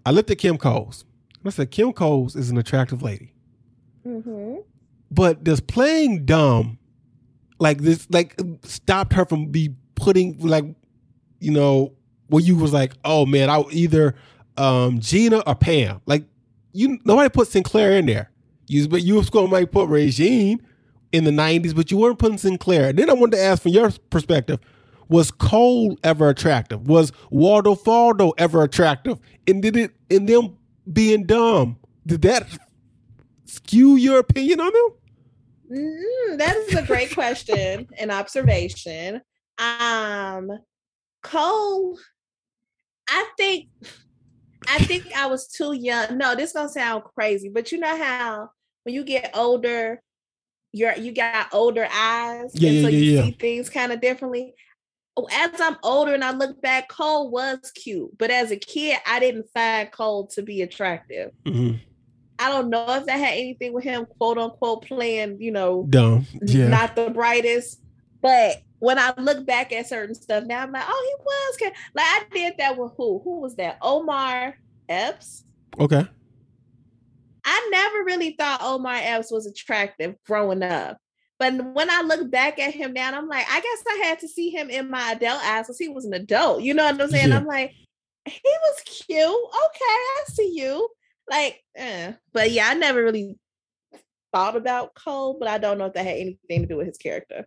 [0.03, 1.05] I looked at Kim Coles.
[1.47, 3.33] I said, Kim Coles is an attractive lady.
[4.05, 4.57] Mm-hmm.
[5.11, 6.77] But does playing dumb
[7.59, 10.65] like this like stopped her from be putting like
[11.39, 11.93] you know
[12.27, 14.15] where you was like, oh man, I either
[14.57, 16.01] um Gina or Pam.
[16.05, 16.25] Like
[16.73, 18.31] you nobody put Sinclair in there.
[18.67, 20.65] You but you was going to put Regine
[21.11, 22.89] in the nineties, but you weren't putting Sinclair.
[22.89, 24.59] And then I wanted to ask from your perspective,
[25.07, 26.87] was Cole ever attractive?
[26.87, 29.19] Was Waldo Faldo ever attractive?
[29.47, 30.57] And did it in them
[30.91, 32.47] being dumb, did that
[33.45, 34.89] skew your opinion on them?
[35.71, 39.21] Mm, that is a great question and observation.
[39.57, 40.51] Um,
[41.23, 41.97] Cole,
[43.09, 43.69] I think,
[44.67, 46.17] I think I was too young.
[46.17, 48.49] No, this gonna sound crazy, but you know how
[48.83, 50.01] when you get older,
[50.71, 53.23] you're you got older eyes, yeah, and so yeah, you yeah.
[53.23, 54.53] see things kind of differently.
[55.17, 58.97] Oh, As I'm older and I look back, Cole was cute, but as a kid,
[59.07, 61.31] I didn't find Cole to be attractive.
[61.45, 61.77] Mm-hmm.
[62.37, 66.25] I don't know if that had anything with him, quote unquote, playing, you know, Dumb.
[66.41, 66.67] Yeah.
[66.67, 67.81] not the brightest.
[68.21, 71.79] But when I look back at certain stuff now, I'm like, oh, he was ca-
[71.95, 73.21] like I did that with who?
[73.23, 73.77] Who was that?
[73.81, 74.57] Omar
[74.89, 75.45] Epps.
[75.79, 76.05] okay.
[77.47, 80.97] I never really thought Omar Epps was attractive growing up.
[81.37, 84.27] But when I look back at him now, I'm like, I guess I had to
[84.27, 86.61] see him in my adult eyes because he was an adult.
[86.61, 87.29] You know what I'm saying?
[87.29, 87.37] Yeah.
[87.37, 87.73] I'm like,
[88.25, 89.19] he was cute.
[89.19, 90.87] Okay, I see you.
[91.29, 92.13] Like, eh.
[92.33, 93.37] but yeah, I never really
[94.33, 96.97] thought about Cole, but I don't know if that had anything to do with his
[96.97, 97.45] character.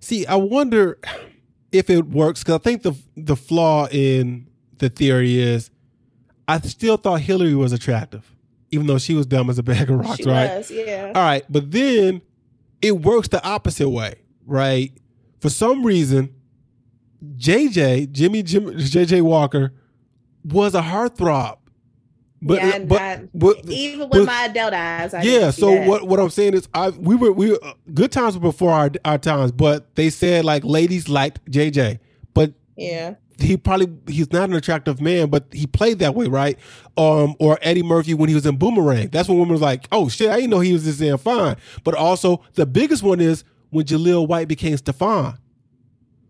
[0.00, 0.98] See, I wonder
[1.72, 4.46] if it works because I think the the flaw in
[4.78, 5.70] the theory is
[6.46, 8.34] I still thought Hillary was attractive,
[8.70, 10.58] even though she was dumb as a bag of rocks, she right?
[10.58, 11.12] was, yeah.
[11.14, 12.22] All right, but then
[12.82, 14.14] it works the opposite way,
[14.46, 14.92] right?
[15.40, 16.34] For some reason,
[17.36, 19.72] JJ Jimmy Jim, JJ Walker
[20.44, 21.58] was a heartthrob,
[22.42, 25.50] but yeah, but, but even with but- my adult eyes, I yeah.
[25.50, 25.86] So that.
[25.86, 27.58] what what I'm saying is, I we were we were,
[27.92, 31.98] good times were before our our times, but they said like ladies liked JJ,
[32.80, 36.58] Yeah, he probably he's not an attractive man, but he played that way, right?
[36.96, 39.08] Um, or Eddie Murphy when he was in Boomerang.
[39.08, 41.56] That's when women was like, "Oh shit, I didn't know he was this damn fine."
[41.84, 45.38] But also the biggest one is when Jaleel White became Stefan.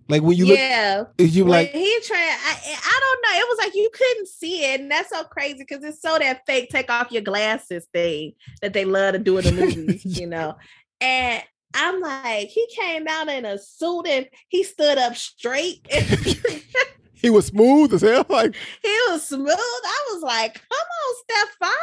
[0.09, 1.05] Like when you yeah.
[1.19, 3.41] look, you when like, he tried, I, I don't know.
[3.41, 6.45] It was like you couldn't see it, and that's so crazy because it's so that
[6.47, 10.27] fake take off your glasses thing that they love to do in the movies, you
[10.27, 10.57] know.
[11.01, 11.45] And
[11.75, 15.87] I'm like, he came out in a suit and he stood up straight.
[17.15, 18.27] he was smooth as hell.
[18.29, 19.49] Like, he was smooth.
[19.49, 21.77] I was like, come on, Stefan.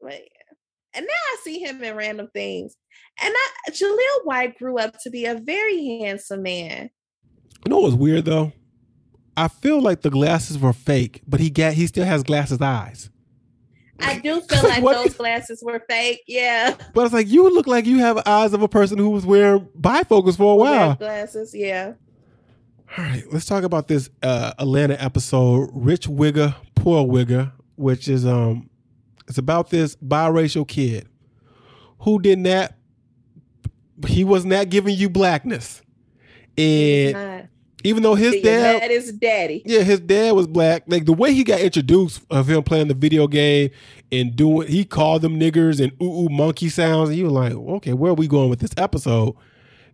[0.00, 0.38] But yeah.
[0.94, 2.76] And now I see him in random things.
[3.22, 6.90] And I, Jaleel White grew up to be a very handsome man.
[7.64, 8.52] you know what was weird though?
[9.36, 13.10] I feel like the glasses were fake, but he got he still has glasses eyes.
[14.00, 16.22] I do feel like those glasses were fake.
[16.26, 16.76] Yeah.
[16.94, 19.68] But it's like you look like you have eyes of a person who was wearing
[19.78, 20.94] bifocals for a while.
[20.94, 21.54] Glasses.
[21.54, 21.94] Yeah.
[22.96, 28.24] All right, let's talk about this uh, Atlanta episode, "Rich Wigga, Poor Wigga," which is
[28.24, 28.70] um,
[29.28, 31.06] it's about this biracial kid
[32.00, 32.72] who did not.
[34.06, 35.82] He was not giving you blackness,
[36.56, 37.47] and.
[37.84, 39.62] Even though his dad, that is daddy.
[39.64, 40.82] yeah, his dad was black.
[40.86, 43.70] Like the way he got introduced of him playing the video game
[44.10, 47.10] and doing, he called them niggers and ooh ooh monkey sounds.
[47.10, 49.36] And you were like, okay, where are we going with this episode?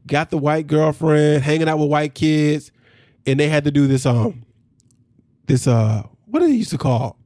[0.06, 2.72] Got the white girlfriend, hanging out with white kids,
[3.26, 4.44] and they had to do this um,
[5.46, 7.18] this uh, what did they used to call?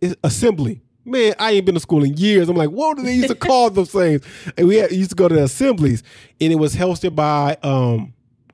[0.00, 0.82] It's assembly.
[1.04, 2.50] Man, I ain't been to school in years.
[2.50, 4.22] I'm like, what do they used to call those things?
[4.58, 6.02] And we had, used to go to the assemblies,
[6.40, 8.12] and it was hosted by um,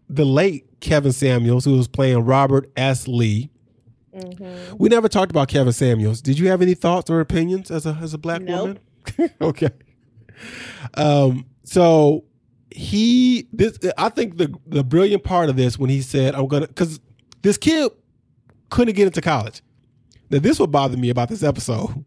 [0.09, 3.09] the late Kevin Samuels, who was playing Robert S.
[3.09, 3.50] Lee.
[4.14, 4.78] Mhm.
[4.78, 6.20] We never talked about Kevin Samuels.
[6.22, 8.78] Did you have any thoughts or opinions as a as a black Nope.
[9.18, 9.30] woman?
[9.40, 9.70] okay.
[10.94, 11.46] Um.
[11.64, 12.24] So
[12.70, 16.66] he this I think the the brilliant part of this when he said I'm gonna
[16.68, 17.00] because
[17.42, 17.90] this kid
[18.70, 19.62] couldn't get into college.
[20.30, 22.05] Now this would bother me about this episode.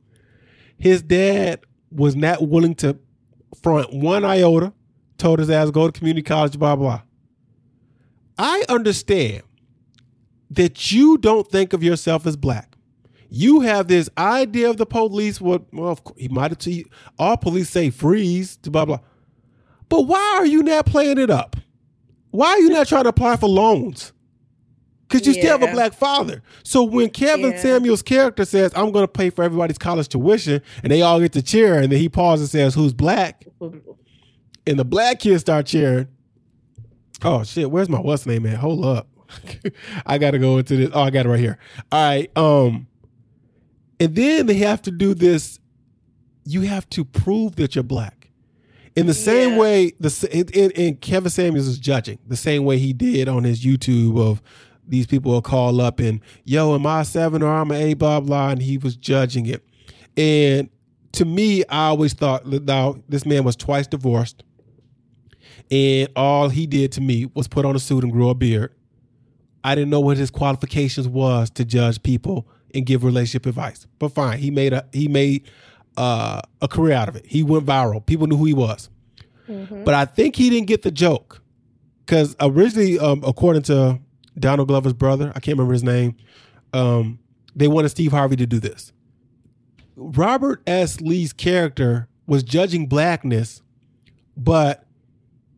[0.77, 2.97] His dad was not willing to
[3.61, 4.73] front one iota.
[5.17, 6.57] Told his ass go to community college.
[6.59, 7.01] Blah blah.
[8.37, 9.43] I understand
[10.51, 12.75] that you don't think of yourself as black.
[13.29, 15.41] You have this idea of the police.
[15.41, 15.63] What?
[15.73, 16.59] Well, of course, he might have.
[16.59, 16.85] T-
[17.19, 18.55] all police say freeze.
[18.57, 18.99] To blah blah.
[19.89, 21.55] But why are you not playing it up?
[22.31, 24.13] Why are you not trying to apply for loans?
[25.07, 26.41] Because you still have a black father.
[26.63, 27.61] So when Kevin Yeah.
[27.61, 31.31] Samuel's character says, "I'm going to pay for everybody's college tuition," and they all get
[31.33, 33.45] to cheer, and then he pauses and says, "Who's black?"
[34.65, 36.07] and the black kids start cheering.
[37.23, 38.57] Oh shit, where's my what's name at?
[38.57, 39.07] Hold up.
[40.05, 40.89] I got to go into this.
[40.93, 41.57] Oh, I got it right here.
[41.91, 42.37] All right.
[42.37, 42.87] Um,
[43.99, 45.59] and then they have to do this.
[46.45, 48.29] You have to prove that you're black.
[48.95, 52.79] In the same way, the in, in, in Kevin Samuels is judging the same way
[52.79, 54.41] he did on his YouTube of
[54.87, 57.93] these people will call up and yo, am I a seven or I'm an A
[57.93, 59.63] blah blah, and he was judging it.
[60.15, 60.69] And
[61.11, 64.43] to me, I always thought that now this man was twice divorced,
[65.71, 68.73] and all he did to me was put on a suit and grow a beard.
[69.63, 73.85] I didn't know what his qualifications was to judge people and give relationship advice.
[73.99, 75.49] But fine, he made a he made
[75.97, 77.25] uh, a career out of it.
[77.25, 78.05] He went viral.
[78.05, 78.89] People knew who he was.
[79.49, 79.83] Mhm.
[79.83, 81.41] But I think he didn't get the joke
[82.05, 83.99] because originally, um, according to
[84.39, 86.15] Donald Glover's brother, I can't remember his name,
[86.73, 87.19] um,
[87.55, 88.91] they wanted Steve Harvey to do this.
[89.95, 91.01] Robert S.
[91.01, 93.61] Lee's character was judging blackness,
[94.35, 94.85] but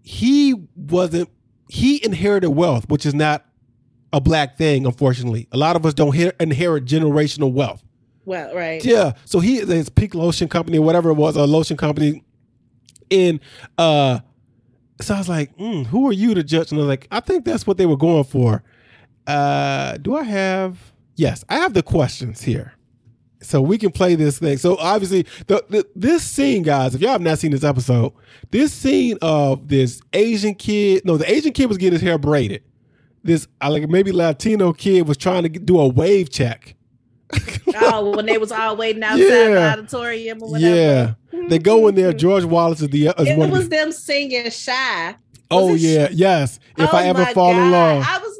[0.10, 1.30] he wasn't.
[1.70, 3.46] He inherited wealth, which is not
[4.12, 5.48] a black thing, unfortunately.
[5.52, 7.84] A lot of us don't he- inherit generational wealth.
[8.26, 8.84] Well, right.
[8.84, 9.12] Yeah.
[9.26, 12.24] So he his peak lotion company or whatever it was, a lotion company.
[13.12, 13.40] And
[13.78, 14.22] uh
[15.00, 16.72] so I was like, mm, who are you to judge?
[16.72, 18.64] And I was like, I think that's what they were going for.
[19.28, 22.74] Uh do I have yes, I have the questions here.
[23.42, 24.58] So we can play this thing.
[24.58, 28.12] So obviously, the, the this scene, guys, if y'all have not seen this episode,
[28.52, 32.64] this scene of this Asian kid, no, the Asian kid was getting his hair braided.
[33.24, 36.76] This like maybe Latino kid was trying to do a wave check.
[37.82, 39.74] Oh, when they was all waiting outside the Yeah.
[39.74, 40.76] auditorium or whatever.
[41.32, 42.10] Yeah, they go in there.
[42.10, 42.18] Mm-hmm.
[42.18, 45.16] George Wallace is the is It was the, them singing Shai.
[45.52, 46.60] oh was it yeah, yes.
[46.78, 48.04] If Oh I ever fall in love.
[48.08, 48.39] I was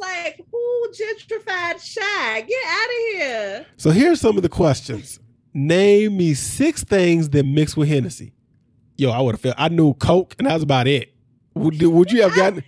[0.92, 2.42] gentrified Shai?
[2.42, 3.66] Get out of here.
[3.78, 5.20] So here's some of the questions.
[5.54, 8.34] Name me six things that mix with Hennessy.
[8.98, 9.56] Yo, I would have felt.
[9.58, 11.14] I knew Coke, and that was about it.
[11.56, 12.64] Would, would you have gotten?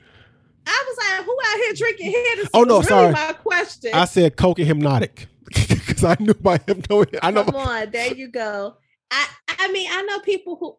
[0.66, 2.50] I was like, who out here drinking Hennessy?
[2.54, 3.08] Oh, no, sorry.
[3.08, 3.92] Really my question.
[3.94, 7.06] I said Coke and Hpnotiq because I knew by hypno.
[7.22, 7.44] I know.
[7.44, 8.76] Come on, there you go.
[9.12, 9.28] I
[9.60, 10.78] I mean, I know people who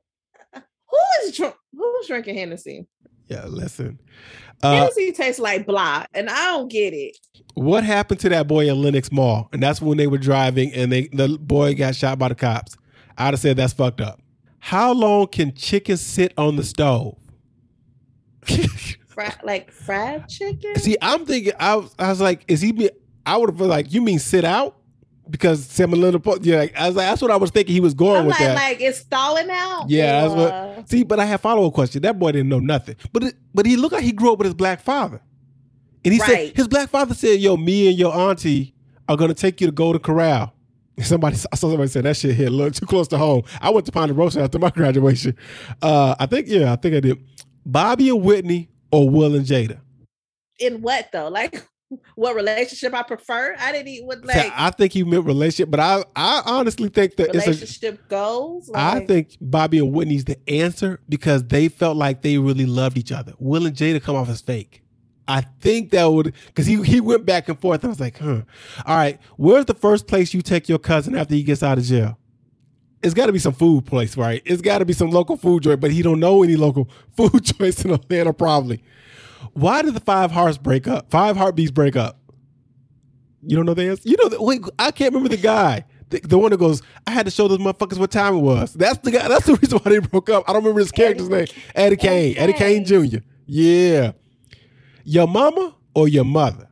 [0.89, 2.87] who is who's drinking Hennessy.
[3.29, 3.99] Yeah, listen.
[4.63, 7.19] Uh, Hennessy tastes like blah, and I don't get it.
[7.55, 9.49] what happened to that boy in Lenox Mall?
[9.53, 12.77] And that's when they were driving, and they the boy got shot by the cops.
[13.19, 14.21] I'd have said that's fucked up.
[14.59, 17.19] How long can chicken sit on the stove?
[19.09, 20.77] Fri- like fried chicken.
[20.77, 21.53] See, I'm thinking.
[21.59, 22.73] I was, I was like, is he?
[22.73, 22.91] Be,
[23.27, 24.77] I would have been like, you mean sit out?
[25.33, 28.21] Because Semolina, yeah, like, I was like, that's what I was thinking he was going
[28.21, 28.55] I'm with like, that.
[28.55, 29.87] like it's stalling out.
[29.89, 32.03] Yeah, that's what- See, but I have follow up question.
[32.03, 34.45] That boy didn't know nothing, but it, but he looked like he grew up with
[34.45, 35.23] his black father,
[36.05, 38.75] and he said his black father said, "Yo, me and your auntie
[39.09, 40.53] are gonna take you to Golden Corral."
[40.99, 43.43] And Somebody, I saw somebody say that shit hit a little too close to home.
[43.63, 45.35] I went to Ponderosa after my graduation.
[45.81, 47.19] Uh, I think, yeah, I think I did.
[47.65, 49.81] Bobby and Whitney or Will and Jada.
[50.59, 51.29] in what though?
[51.29, 51.67] Like
[52.15, 53.55] what relationship I prefer?
[53.59, 57.17] I didn't even So like I think you meant relationship, but I, I honestly think
[57.17, 58.71] that it's a, relationship goals.
[58.75, 63.13] I think Bobby and Whitney's the answer because they felt like they really loved each
[63.13, 63.35] other.
[63.39, 64.83] Will and Jada come off as fake.
[65.29, 67.85] I think that would because he he went back and forth.
[67.85, 68.43] I was like, huh.
[68.87, 71.85] All right, where's the first place you take your cousin after he gets out of
[71.85, 72.19] jail?
[73.03, 74.43] It's got to be some food place, right?
[74.45, 77.43] It's got to be some local food joint, but he don't know any local food
[77.43, 78.33] joints in Atlanta.
[78.33, 78.83] Probably.
[79.53, 81.11] Why did the Five Hearts break up?
[81.11, 82.19] Five Heartbeats break up.
[83.43, 84.09] You don't know the answer.
[84.09, 85.85] You know, the, wait, I can't remember the guy.
[86.11, 88.75] The, the one that goes, I had to show those motherfuckers what time it was.
[88.75, 89.27] That's the guy.
[89.29, 90.45] That's the reason why they broke up.
[90.47, 91.47] I don't remember his character's name.
[91.75, 92.37] Eddie Kane.
[92.37, 93.19] Eddie Kane Jr.
[93.47, 94.13] Yeah.
[95.05, 96.69] Your mama or your mother?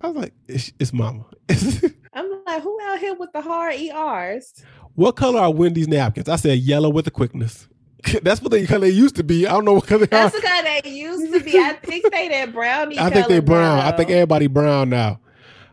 [0.00, 1.24] I was like, it's, it's mama.
[1.48, 4.62] I'm like, who out here with the hard ERs?
[4.96, 6.28] what color are Wendy's napkins?
[6.28, 7.68] I said yellow with the quickness.
[8.22, 9.46] That's what they color they used to be.
[9.46, 10.30] I don't know what color they are.
[10.30, 11.58] That's the they used to be.
[11.58, 12.98] I think they that brownie.
[12.98, 13.80] I think they brown.
[13.80, 15.20] I think everybody brown now.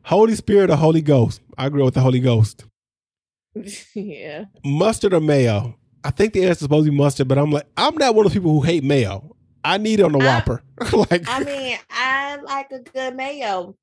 [0.04, 1.42] Holy Spirit or Holy Ghost?
[1.58, 2.66] I grew up with the Holy Ghost.
[3.96, 4.46] yeah.
[4.66, 5.78] Mustard or mayo?
[6.04, 8.26] I think the answer is supposed to be mustard, but I'm like, I'm not one
[8.26, 9.36] of those people who hate mayo.
[9.64, 10.62] I need it on the I- Whopper.
[11.10, 13.76] like, I mean, I like a good mayo.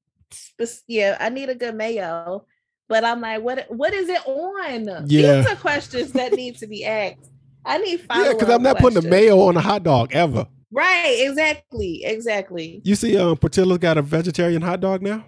[0.87, 2.45] Yeah, I need a good mayo.
[2.89, 5.07] But I'm like, what what is it on?
[5.09, 5.37] Yeah.
[5.43, 7.30] These are questions that need to be asked.
[7.65, 10.47] I need follow yeah, because I'm not putting the mayo on a hot dog ever.
[10.73, 12.05] Right, exactly.
[12.05, 12.81] Exactly.
[12.85, 15.25] You see, um, Portillo's got a vegetarian hot dog now.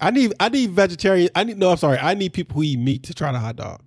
[0.00, 1.30] I need, I need vegetarian.
[1.34, 1.70] I need no.
[1.70, 1.98] I'm sorry.
[1.98, 3.82] I need people who eat meat to try the hot dog.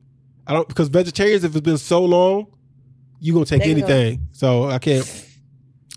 [0.45, 2.47] I don't because vegetarians, if it's been so long,
[3.20, 4.28] you gonna take They anything.
[4.32, 5.05] So I can't.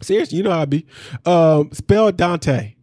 [0.02, 0.86] Seriously, you know how I be.
[1.24, 2.74] Um, spell Dante.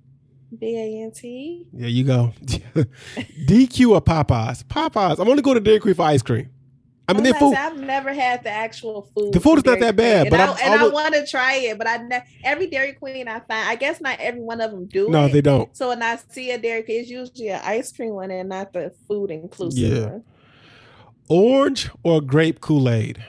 [0.57, 1.67] D A N T.
[1.73, 2.33] There you go.
[2.45, 4.63] DQ or Popeyes?
[4.63, 5.19] Popeyes.
[5.19, 6.49] I'm only going to Dairy Queen for ice cream.
[7.07, 7.53] I mean, food.
[7.55, 9.33] I've never had the actual food.
[9.33, 11.27] The food is not that bad, Queen, but and I, and I I, want to
[11.27, 11.77] try it.
[11.77, 14.85] But I ne- every Dairy Queen I find, I guess not every one of them
[14.87, 15.33] do No, it.
[15.33, 15.75] they don't.
[15.75, 18.71] So when I see a Dairy Queen, it's usually an ice cream one and not
[18.71, 20.05] the food inclusive Yeah.
[20.11, 20.23] one.
[21.29, 23.23] Orange or grape Kool Aid?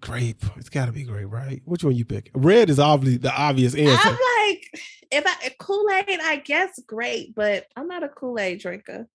[0.00, 0.44] Grape.
[0.56, 1.60] It's got to be grape, right?
[1.64, 2.30] Which one you pick?
[2.34, 4.08] Red is obviously the obvious answer.
[4.08, 8.60] I'm like, if I Kool Aid, I guess great, but I'm not a Kool Aid
[8.60, 9.08] drinker.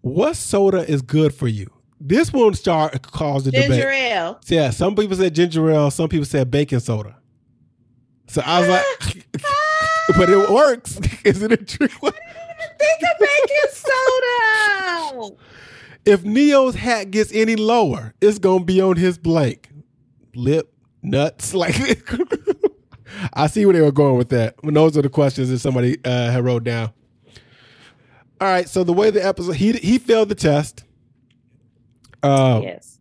[0.00, 1.70] what soda is good for you?
[2.00, 4.12] This one start caused the Ginger debate.
[4.12, 4.40] ale.
[4.46, 7.16] Yeah, some people said ginger ale, some people said baking soda.
[8.28, 9.26] So I was like,
[10.16, 10.98] but it works.
[11.24, 11.92] Is it a trick?
[12.02, 12.22] I didn't
[12.58, 15.36] even think of baking soda.
[16.04, 19.70] If Neo's hat gets any lower, it's gonna be on his blank.
[20.34, 20.72] Lip,
[21.02, 21.74] nuts, like
[23.32, 24.56] I see where they were going with that.
[24.62, 26.92] When those are the questions that somebody uh, had wrote down.
[28.38, 30.84] All right, so the way the episode he he failed the test.
[32.26, 32.98] Uh, yes.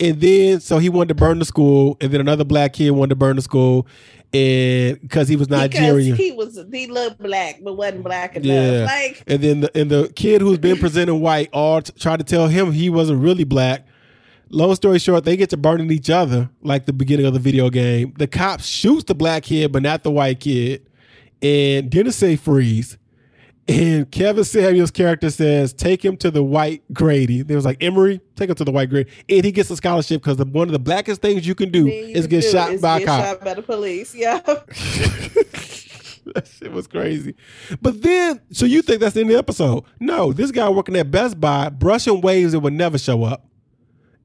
[0.00, 3.10] and then so he wanted to burn the school, and then another black kid wanted
[3.10, 3.86] to burn the school,
[4.32, 6.16] and because he was Nigerian.
[6.16, 8.46] Because he was he looked black but wasn't black enough.
[8.46, 8.84] Yeah.
[8.84, 12.24] Like And then the, and the kid who's been presented white all t- tried to
[12.24, 13.86] tell him he wasn't really black.
[14.50, 17.70] Long story short, they get to burning each other like the beginning of the video
[17.70, 18.12] game.
[18.18, 20.86] The cop shoots the black kid, but not the white kid,
[21.40, 22.98] and didn't say freeze.
[23.66, 28.20] And Kevin Samuel's character says, "Take him to the white Grady." They was like, "Emory,
[28.36, 30.78] take him to the white Grady," and he gets a scholarship because one of the
[30.78, 33.24] blackest things you can do you is get do shot is by a get cop.
[33.24, 34.14] shot by the police.
[34.14, 34.40] Yeah.
[36.34, 37.34] that shit was crazy.
[37.80, 39.84] But then, so you think that's in the episode?
[40.00, 43.46] No, this guy working at Best Buy, brushing waves that would never show up,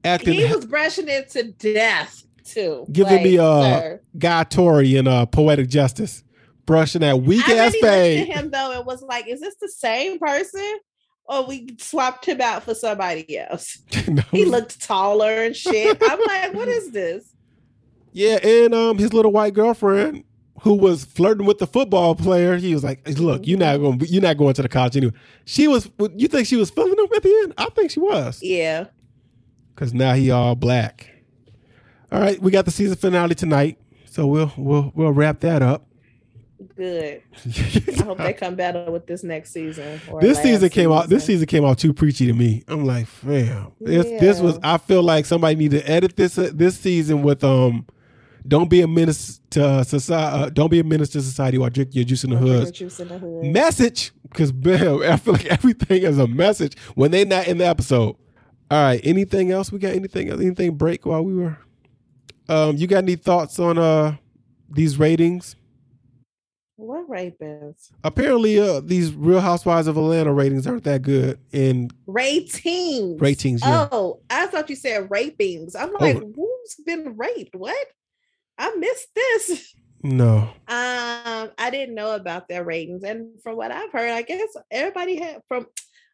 [0.04, 2.86] acting, he was brushing it to death too.
[2.90, 4.00] giving me Like, uh sir.
[4.18, 6.24] Guy Torry in uh, Poetic Justice,
[6.66, 8.26] brushing that weak I ass really looked at fade.
[8.28, 10.78] him though and was like, "Is this the same person?"
[11.26, 13.78] Or we swapped him out for somebody else.
[14.08, 14.22] No.
[14.32, 15.96] He looked taller and shit.
[16.02, 17.32] I'm like, what is this?
[18.12, 20.24] yeah, and um, his little white girlfriend
[20.62, 22.56] who was flirting with the football player.
[22.56, 25.12] He was like, "Look, you're not going, you're not going to the college anyway."
[25.44, 25.88] She was.
[26.16, 27.54] You think she was feeling him at the end?
[27.56, 28.40] I think she was.
[28.42, 28.86] Yeah.
[29.74, 31.08] because now he all black.
[32.10, 35.86] All right, we got the season finale tonight, so we'll we'll we'll wrap that up.
[36.76, 37.22] Good.
[37.98, 40.00] I hope they come better with this next season.
[40.10, 41.08] or this season came out.
[41.08, 42.62] This season came out too preachy to me.
[42.68, 44.58] I'm like, fam, this this was.
[44.62, 47.86] I feel like somebody need to edit this uh, this season with um,
[48.46, 50.42] don't be a menace to uh, society.
[50.42, 52.70] Uh, don't be a menace to society while drinking your juice in the hoods.
[52.72, 53.44] Juice in the hood.
[53.44, 58.16] Message, because I feel like everything is a message when they're not in the episode.
[58.70, 59.00] All right.
[59.02, 59.72] Anything else?
[59.72, 60.40] We got anything else?
[60.40, 61.58] Anything break while we were?
[62.48, 64.16] Um, you got any thoughts on uh
[64.68, 65.56] these ratings?
[66.80, 67.90] What rapists?
[68.02, 71.38] Apparently, uh, these Real Housewives of Atlanta ratings aren't that good.
[71.52, 73.20] in Ratings.
[73.20, 73.88] Ratings, yeah.
[73.92, 75.76] Oh, I thought you said rapings.
[75.76, 77.54] I'm like, who's been raped?
[77.54, 77.86] What?
[78.58, 79.74] I missed this.
[80.02, 84.48] no, Um, I didn't know about their ratings, and from what I've heard, I guess
[84.70, 85.66] everybody had from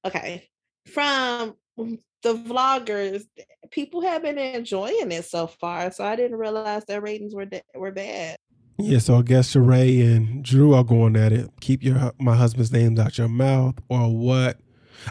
[0.05, 0.49] okay
[0.87, 3.25] from the vloggers,
[3.71, 5.91] people have been enjoying it so far.
[5.93, 8.37] So I didn't realize their ratings were were bad.
[8.79, 8.99] Yeah.
[8.99, 11.51] So I guess Sheree and Drew are going at it.
[11.61, 14.59] Keep your my husband's names out your mouth, or what?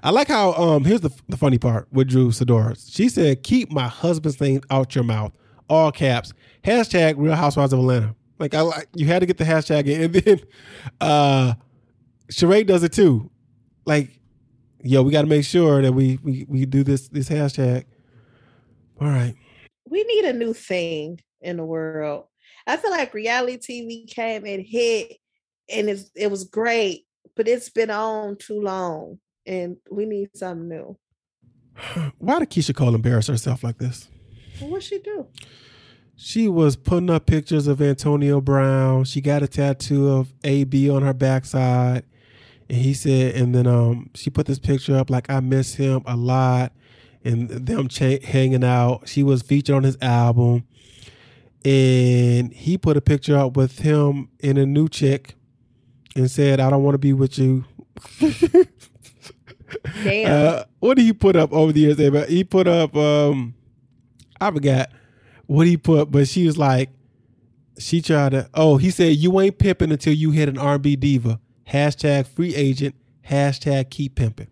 [0.03, 2.77] I like how um here's the the funny part with Drew Sidora.
[2.93, 5.33] She said, "Keep my husband's name out your mouth."
[5.67, 6.33] All caps.
[6.63, 8.15] Hashtag Real Housewives of Atlanta.
[8.39, 10.39] Like I like you had to get the hashtag in, and then
[11.01, 11.53] uh
[12.31, 13.29] Sheree does it too.
[13.85, 14.19] Like,
[14.83, 17.85] yo, we got to make sure that we we we do this this hashtag.
[18.99, 19.35] All right.
[19.89, 22.25] We need a new thing in the world.
[22.67, 25.17] I feel like reality TV came and hit,
[25.69, 27.05] and it's, it was great,
[27.35, 30.97] but it's been on too long, and we need something new.
[32.17, 34.09] Why did Keyshia Cole embarrass herself like this?
[34.59, 35.27] Well, what she do?
[36.15, 39.03] She was putting up pictures of Antonio Brown.
[39.03, 42.05] She got a tattoo of AB on her backside.
[42.69, 46.03] And he said, and then um, she put this picture up like, I miss him
[46.05, 46.71] a lot.
[47.25, 49.09] And them cha- hanging out.
[49.09, 50.65] She was featured on his album.
[51.65, 55.33] And he put a picture up with him and a new chick
[56.15, 57.65] and said, I don't want to be with you.
[60.03, 60.31] Damn.
[60.31, 61.97] Uh, what did he put up over the years?
[61.97, 63.55] But he put up, um,
[64.39, 64.91] I forgot
[65.47, 66.91] what he put, but she was like,
[67.79, 68.49] she tried to.
[68.53, 71.39] Oh, he said you ain't pimping until you hit an R&B diva.
[71.67, 72.95] Hashtag free agent.
[73.27, 74.47] Hashtag keep pimping.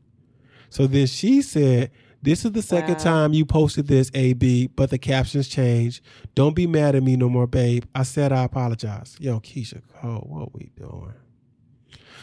[0.69, 1.91] So then she said,
[2.23, 3.03] "This is the second Wow.
[3.03, 6.01] time you posted this, AB, but the captions changed.
[6.33, 7.83] Don't be mad at me no more, babe.
[7.93, 9.15] I said I apologize.
[9.19, 11.13] Yo, Keyshia Cole, what we doing?"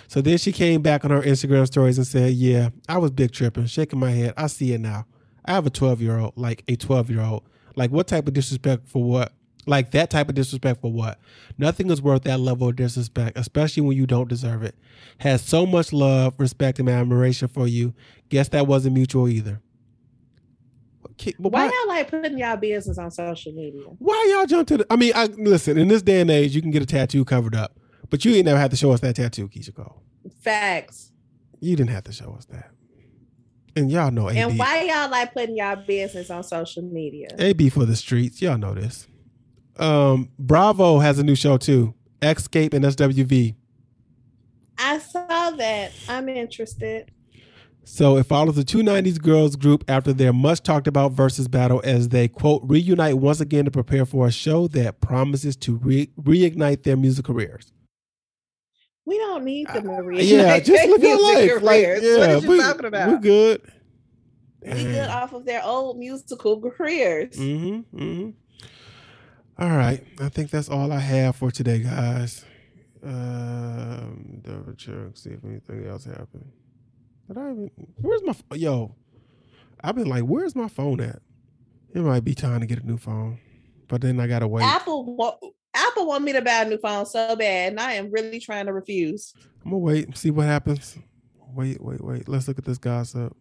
[0.09, 3.31] So then she came back on her Instagram stories and said, "Yeah, I was big
[3.31, 4.35] tripping, shaking my head.
[4.37, 5.07] I see it now.
[5.45, 7.43] I have a 12 year old, like a 12 year old.
[7.77, 9.33] Like, what type of disrespect for what?
[9.67, 11.19] Like, that type of disrespect for what?
[11.59, 14.75] Nothing is worth that level of disrespect, especially when you don't deserve it.
[15.19, 17.95] Has so much love, respect, and admiration for you.
[18.31, 19.61] Guess that wasn't mutual either.
[21.21, 23.83] Okay, but why, why y'all like putting y'all business on social media?
[23.99, 24.87] Why y'all jump to the?
[24.89, 25.77] I mean, I listen.
[25.77, 28.47] In this day and age, you can get a tattoo covered up, but you ain't
[28.47, 30.03] never had to show us that tattoo, Keyshia Cole.
[30.41, 31.13] Facts.
[31.61, 32.71] You didn't have to show us that.
[33.77, 34.39] And y'all know AB.
[34.39, 37.29] And why y'all like putting y'all business on social media?
[37.39, 38.41] AB for the streets.
[38.41, 39.07] Y'all know this.
[39.79, 41.95] Um, Bravo has a new show too.
[42.23, 43.55] Xscape and SWV.
[44.79, 45.93] I saw that.
[46.09, 47.11] I'm interested.
[47.93, 51.83] So it follows the two nineties girls group after their much talked about versus battle
[51.85, 56.09] as they quote reunite once again to prepare for a show that promises to re-
[56.19, 57.73] reignite their music careers.
[59.05, 60.21] We don't need the Maria.
[60.21, 61.63] Uh, yeah, just look at life.
[61.63, 63.09] Like, yeah, what are you we, talking about?
[63.09, 63.73] We're good.
[64.63, 67.35] We good off of their old musical careers.
[67.35, 68.31] Mm-hmm, mm-hmm.
[69.63, 70.07] All right.
[70.21, 72.45] I think that's all I have for today, guys.
[73.03, 76.53] Um, double check, see if anything else happened.
[77.31, 77.71] But I even,
[78.01, 78.97] where's my yo?
[79.85, 81.23] I've been like, where's my phone at?
[81.95, 83.39] It might be time to get a new phone,
[83.87, 84.65] but then I gotta wait.
[84.65, 85.39] Apple
[85.73, 88.67] Apple want me to buy a new phone so bad, and I am really trying
[88.67, 89.33] to refuse.
[89.65, 90.99] I'm gonna wait and see what happens.
[91.55, 92.29] Wait, wait, wait.
[92.29, 93.37] Let's look at this gossip.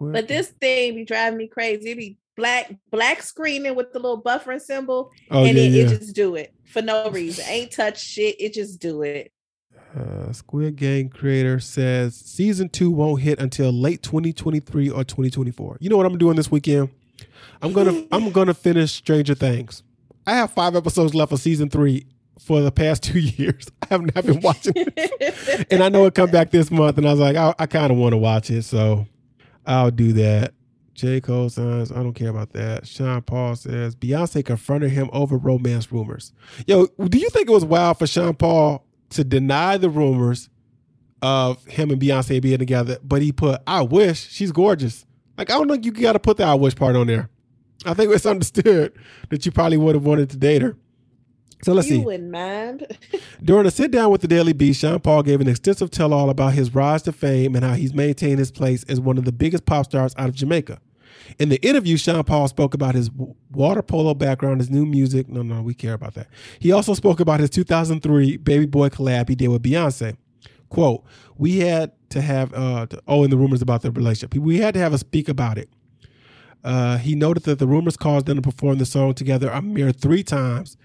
[0.00, 1.90] But this thing be driving me crazy.
[1.90, 5.82] It be black black screening with the little buffering symbol, oh, and yeah, it, yeah.
[5.84, 7.44] it, just do it for no reason.
[7.46, 8.40] Ain't touch shit.
[8.40, 9.33] It just do it.
[9.96, 15.78] Uh, Squid Game creator says season two won't hit until late 2023 or 2024.
[15.80, 16.90] You know what I'm doing this weekend?
[17.62, 19.82] I'm gonna I'm gonna finish Stranger Things.
[20.26, 22.06] I have five episodes left of season three
[22.38, 23.68] for the past two years.
[23.82, 25.66] I haven't been watching it.
[25.70, 27.92] and I know it come back this month, and I was like, I, I kind
[27.92, 29.06] of want to watch it, so
[29.66, 30.54] I'll do that.
[30.94, 31.20] J.
[31.20, 32.86] Cole says, I don't care about that.
[32.86, 36.32] Sean Paul says, Beyonce confronted him over romance rumors.
[36.68, 38.84] Yo, do you think it was wild for Sean Paul
[39.14, 40.48] to deny the rumors
[41.22, 45.06] of him and Beyonce being together, but he put, I wish she's gorgeous.
[45.38, 47.30] Like, I don't think you got to put the I wish part on there.
[47.86, 48.92] I think it's understood
[49.30, 50.76] that you probably would have wanted to date her.
[51.62, 52.04] So let's you see.
[52.04, 52.86] wouldn't mind.
[53.42, 56.28] During a sit down with the Daily Beast, Sean Paul gave an extensive tell all
[56.28, 59.32] about his rise to fame and how he's maintained his place as one of the
[59.32, 60.78] biggest pop stars out of Jamaica.
[61.38, 63.10] In the interview, Sean Paul spoke about his
[63.50, 65.28] water polo background, his new music.
[65.28, 66.28] No, no, we care about that.
[66.58, 70.16] He also spoke about his 2003 Baby Boy collab he did with Beyonce.
[70.68, 71.04] Quote,
[71.36, 74.34] we had to have, uh, to, oh, and the rumors about their relationship.
[74.34, 75.68] We had to have a speak about it.
[76.64, 79.92] Uh, he noted that the rumors caused them to perform the song together a mere
[79.92, 80.76] three times.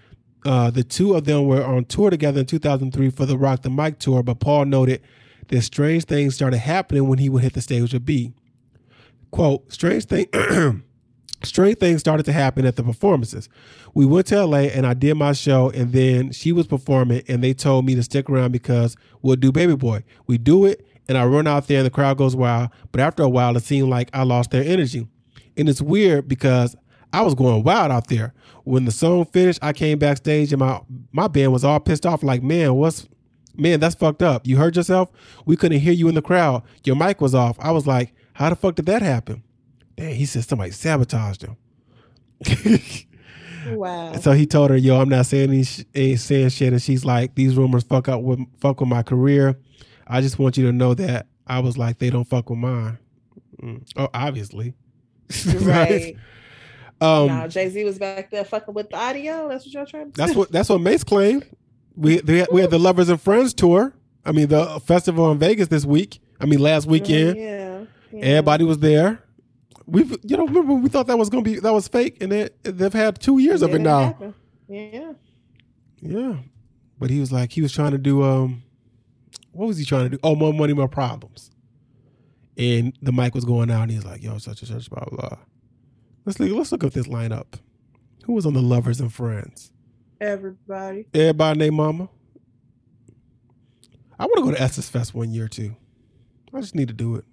[0.44, 3.70] Uh, the two of them were on tour together in 2003 for the Rock the
[3.70, 5.02] Mic tour, but Paul noted
[5.48, 8.32] that strange things started happening when he would hit the stage with B.
[9.30, 10.26] Quote, strange thing
[11.42, 13.48] strange things started to happen at the performances.
[13.94, 17.42] We went to LA and I did my show and then she was performing and
[17.42, 20.04] they told me to stick around because we'll do Baby Boy.
[20.26, 23.22] We do it and I run out there and the crowd goes wild, but after
[23.22, 25.08] a while it seemed like I lost their energy.
[25.56, 26.76] And it's weird because
[27.12, 28.32] I was going wild out there.
[28.64, 30.80] When the song finished, I came backstage and my
[31.12, 32.22] my band was all pissed off.
[32.22, 33.08] Like, man, what's
[33.56, 33.80] man?
[33.80, 34.46] That's fucked up.
[34.46, 35.10] You heard yourself.
[35.44, 36.62] We couldn't hear you in the crowd.
[36.84, 37.56] Your mic was off.
[37.58, 39.42] I was like, how the fuck did that happen?
[39.96, 41.56] Damn, he said somebody sabotaged him.
[43.76, 44.14] wow.
[44.14, 45.64] So he told her, "Yo, I'm not saying any
[45.94, 49.58] ain't saying shit," and she's like, "These rumors fuck up with fuck with my career.
[50.06, 52.98] I just want you to know that I was like, they don't fuck with mine.
[53.62, 53.86] Mm.
[53.96, 54.72] Oh, obviously."
[55.60, 56.16] right.
[57.02, 59.50] Um, now Jay Z was back there fucking with the audio.
[59.50, 60.16] That's what y'all trying to.
[60.16, 61.46] That's what that's what Mase claimed.
[61.94, 63.92] We they, we had the Lovers and Friends tour.
[64.24, 66.20] I mean the festival in Vegas this week.
[66.40, 67.36] I mean last oh, weekend.
[67.36, 67.69] Yeah,
[68.12, 68.24] yeah.
[68.24, 69.22] Everybody was there.
[69.86, 72.50] We you know remember we thought that was gonna be that was fake, and they
[72.62, 74.04] they've had two years of it now.
[74.04, 74.34] Happen.
[74.68, 75.12] Yeah.
[76.02, 76.36] Yeah,
[76.98, 78.62] but he was like he was trying to do um,
[79.52, 80.18] what was he trying to do?
[80.22, 81.50] Oh, more money, more problems
[82.60, 85.38] and the mic was going out, and he's like, "Yo, such and such, blah blah."
[86.24, 86.50] Let's look.
[86.50, 87.58] Let's look at this lineup.
[88.24, 89.72] Who was on the Lovers and Friends?
[90.20, 91.06] Everybody.
[91.14, 92.08] Everybody named Mama.
[94.18, 95.74] I want to go to Essence Fest one year too.
[96.52, 97.24] I just need to do it.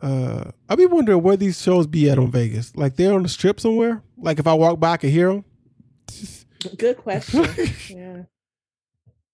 [0.00, 2.74] Uh, I be wondering where these shows be at on Vegas.
[2.76, 4.02] Like they're on the strip somewhere.
[4.16, 5.44] Like if I walk by, I can hear them.
[6.78, 7.48] Good question.
[7.88, 8.22] yeah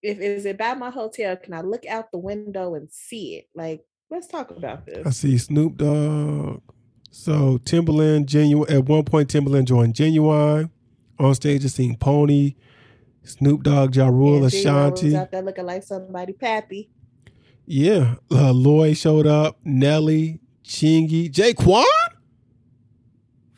[0.03, 3.49] if is it by my hotel, can I look out the window and see it?
[3.55, 5.07] Like, let's talk about this.
[5.07, 6.63] I see Snoop Dogg.
[7.11, 8.71] So Timbaland, Ginuwine.
[8.71, 10.71] At one point, Timbaland joined Ginuwine
[11.19, 11.65] on stage.
[11.65, 12.55] I seen Pony,
[13.25, 15.17] Snoop Dogg, Ja Rule, Ashanti.
[15.17, 16.91] out there looking like somebody pappy.
[17.71, 19.59] Yeah, uh, Lloyd showed up.
[19.63, 21.85] Nelly, Chingy, J-Kwon,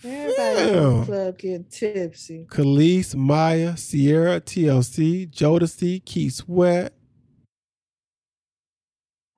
[0.02, 2.44] Everybody in the club getting tipsy.
[2.50, 6.92] Kelis, Mya, Ciara, TLC, Jodeci, Keith Sweat.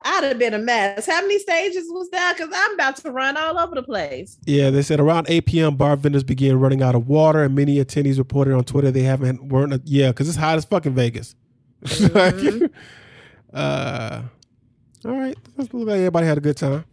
[0.04, 1.06] I'd have been a mess.
[1.06, 2.36] How many stages was that?
[2.38, 4.38] Because I'm about to run all over the place.
[4.46, 5.76] Yeah, they said around 8 p.m.
[5.76, 9.44] bar vendors began running out of water, and many attendees reported on Twitter they haven't
[9.48, 11.34] weren't yeah because it's hot as fucking Vegas.
[11.84, 12.70] Mhm.
[13.54, 14.22] uh,
[15.04, 16.84] all right, look like everybody had a good time.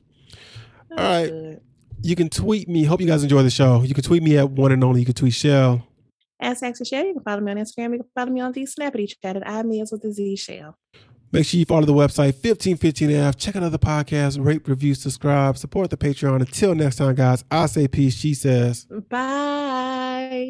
[0.91, 1.29] All right.
[1.29, 1.61] good.
[2.01, 2.85] You can tweet me.
[2.85, 3.81] Hope you guys enjoy the show.
[3.83, 5.01] You can tweet me at one and only.
[5.01, 5.83] You can tweet Chelle.
[6.39, 7.91] At Saxon Chelle, you can follow me on Instagram.
[7.91, 10.77] You can follow me on the Snappity Chat at I Meals with the Z Shell.
[11.31, 13.37] Make sure you follow the website 1515F.
[13.37, 16.39] Check out other podcasts, rate, review, subscribe, support the Patreon.
[16.39, 18.15] Until next time, guys, I say peace.
[18.15, 18.85] She says.
[19.09, 20.49] Bye.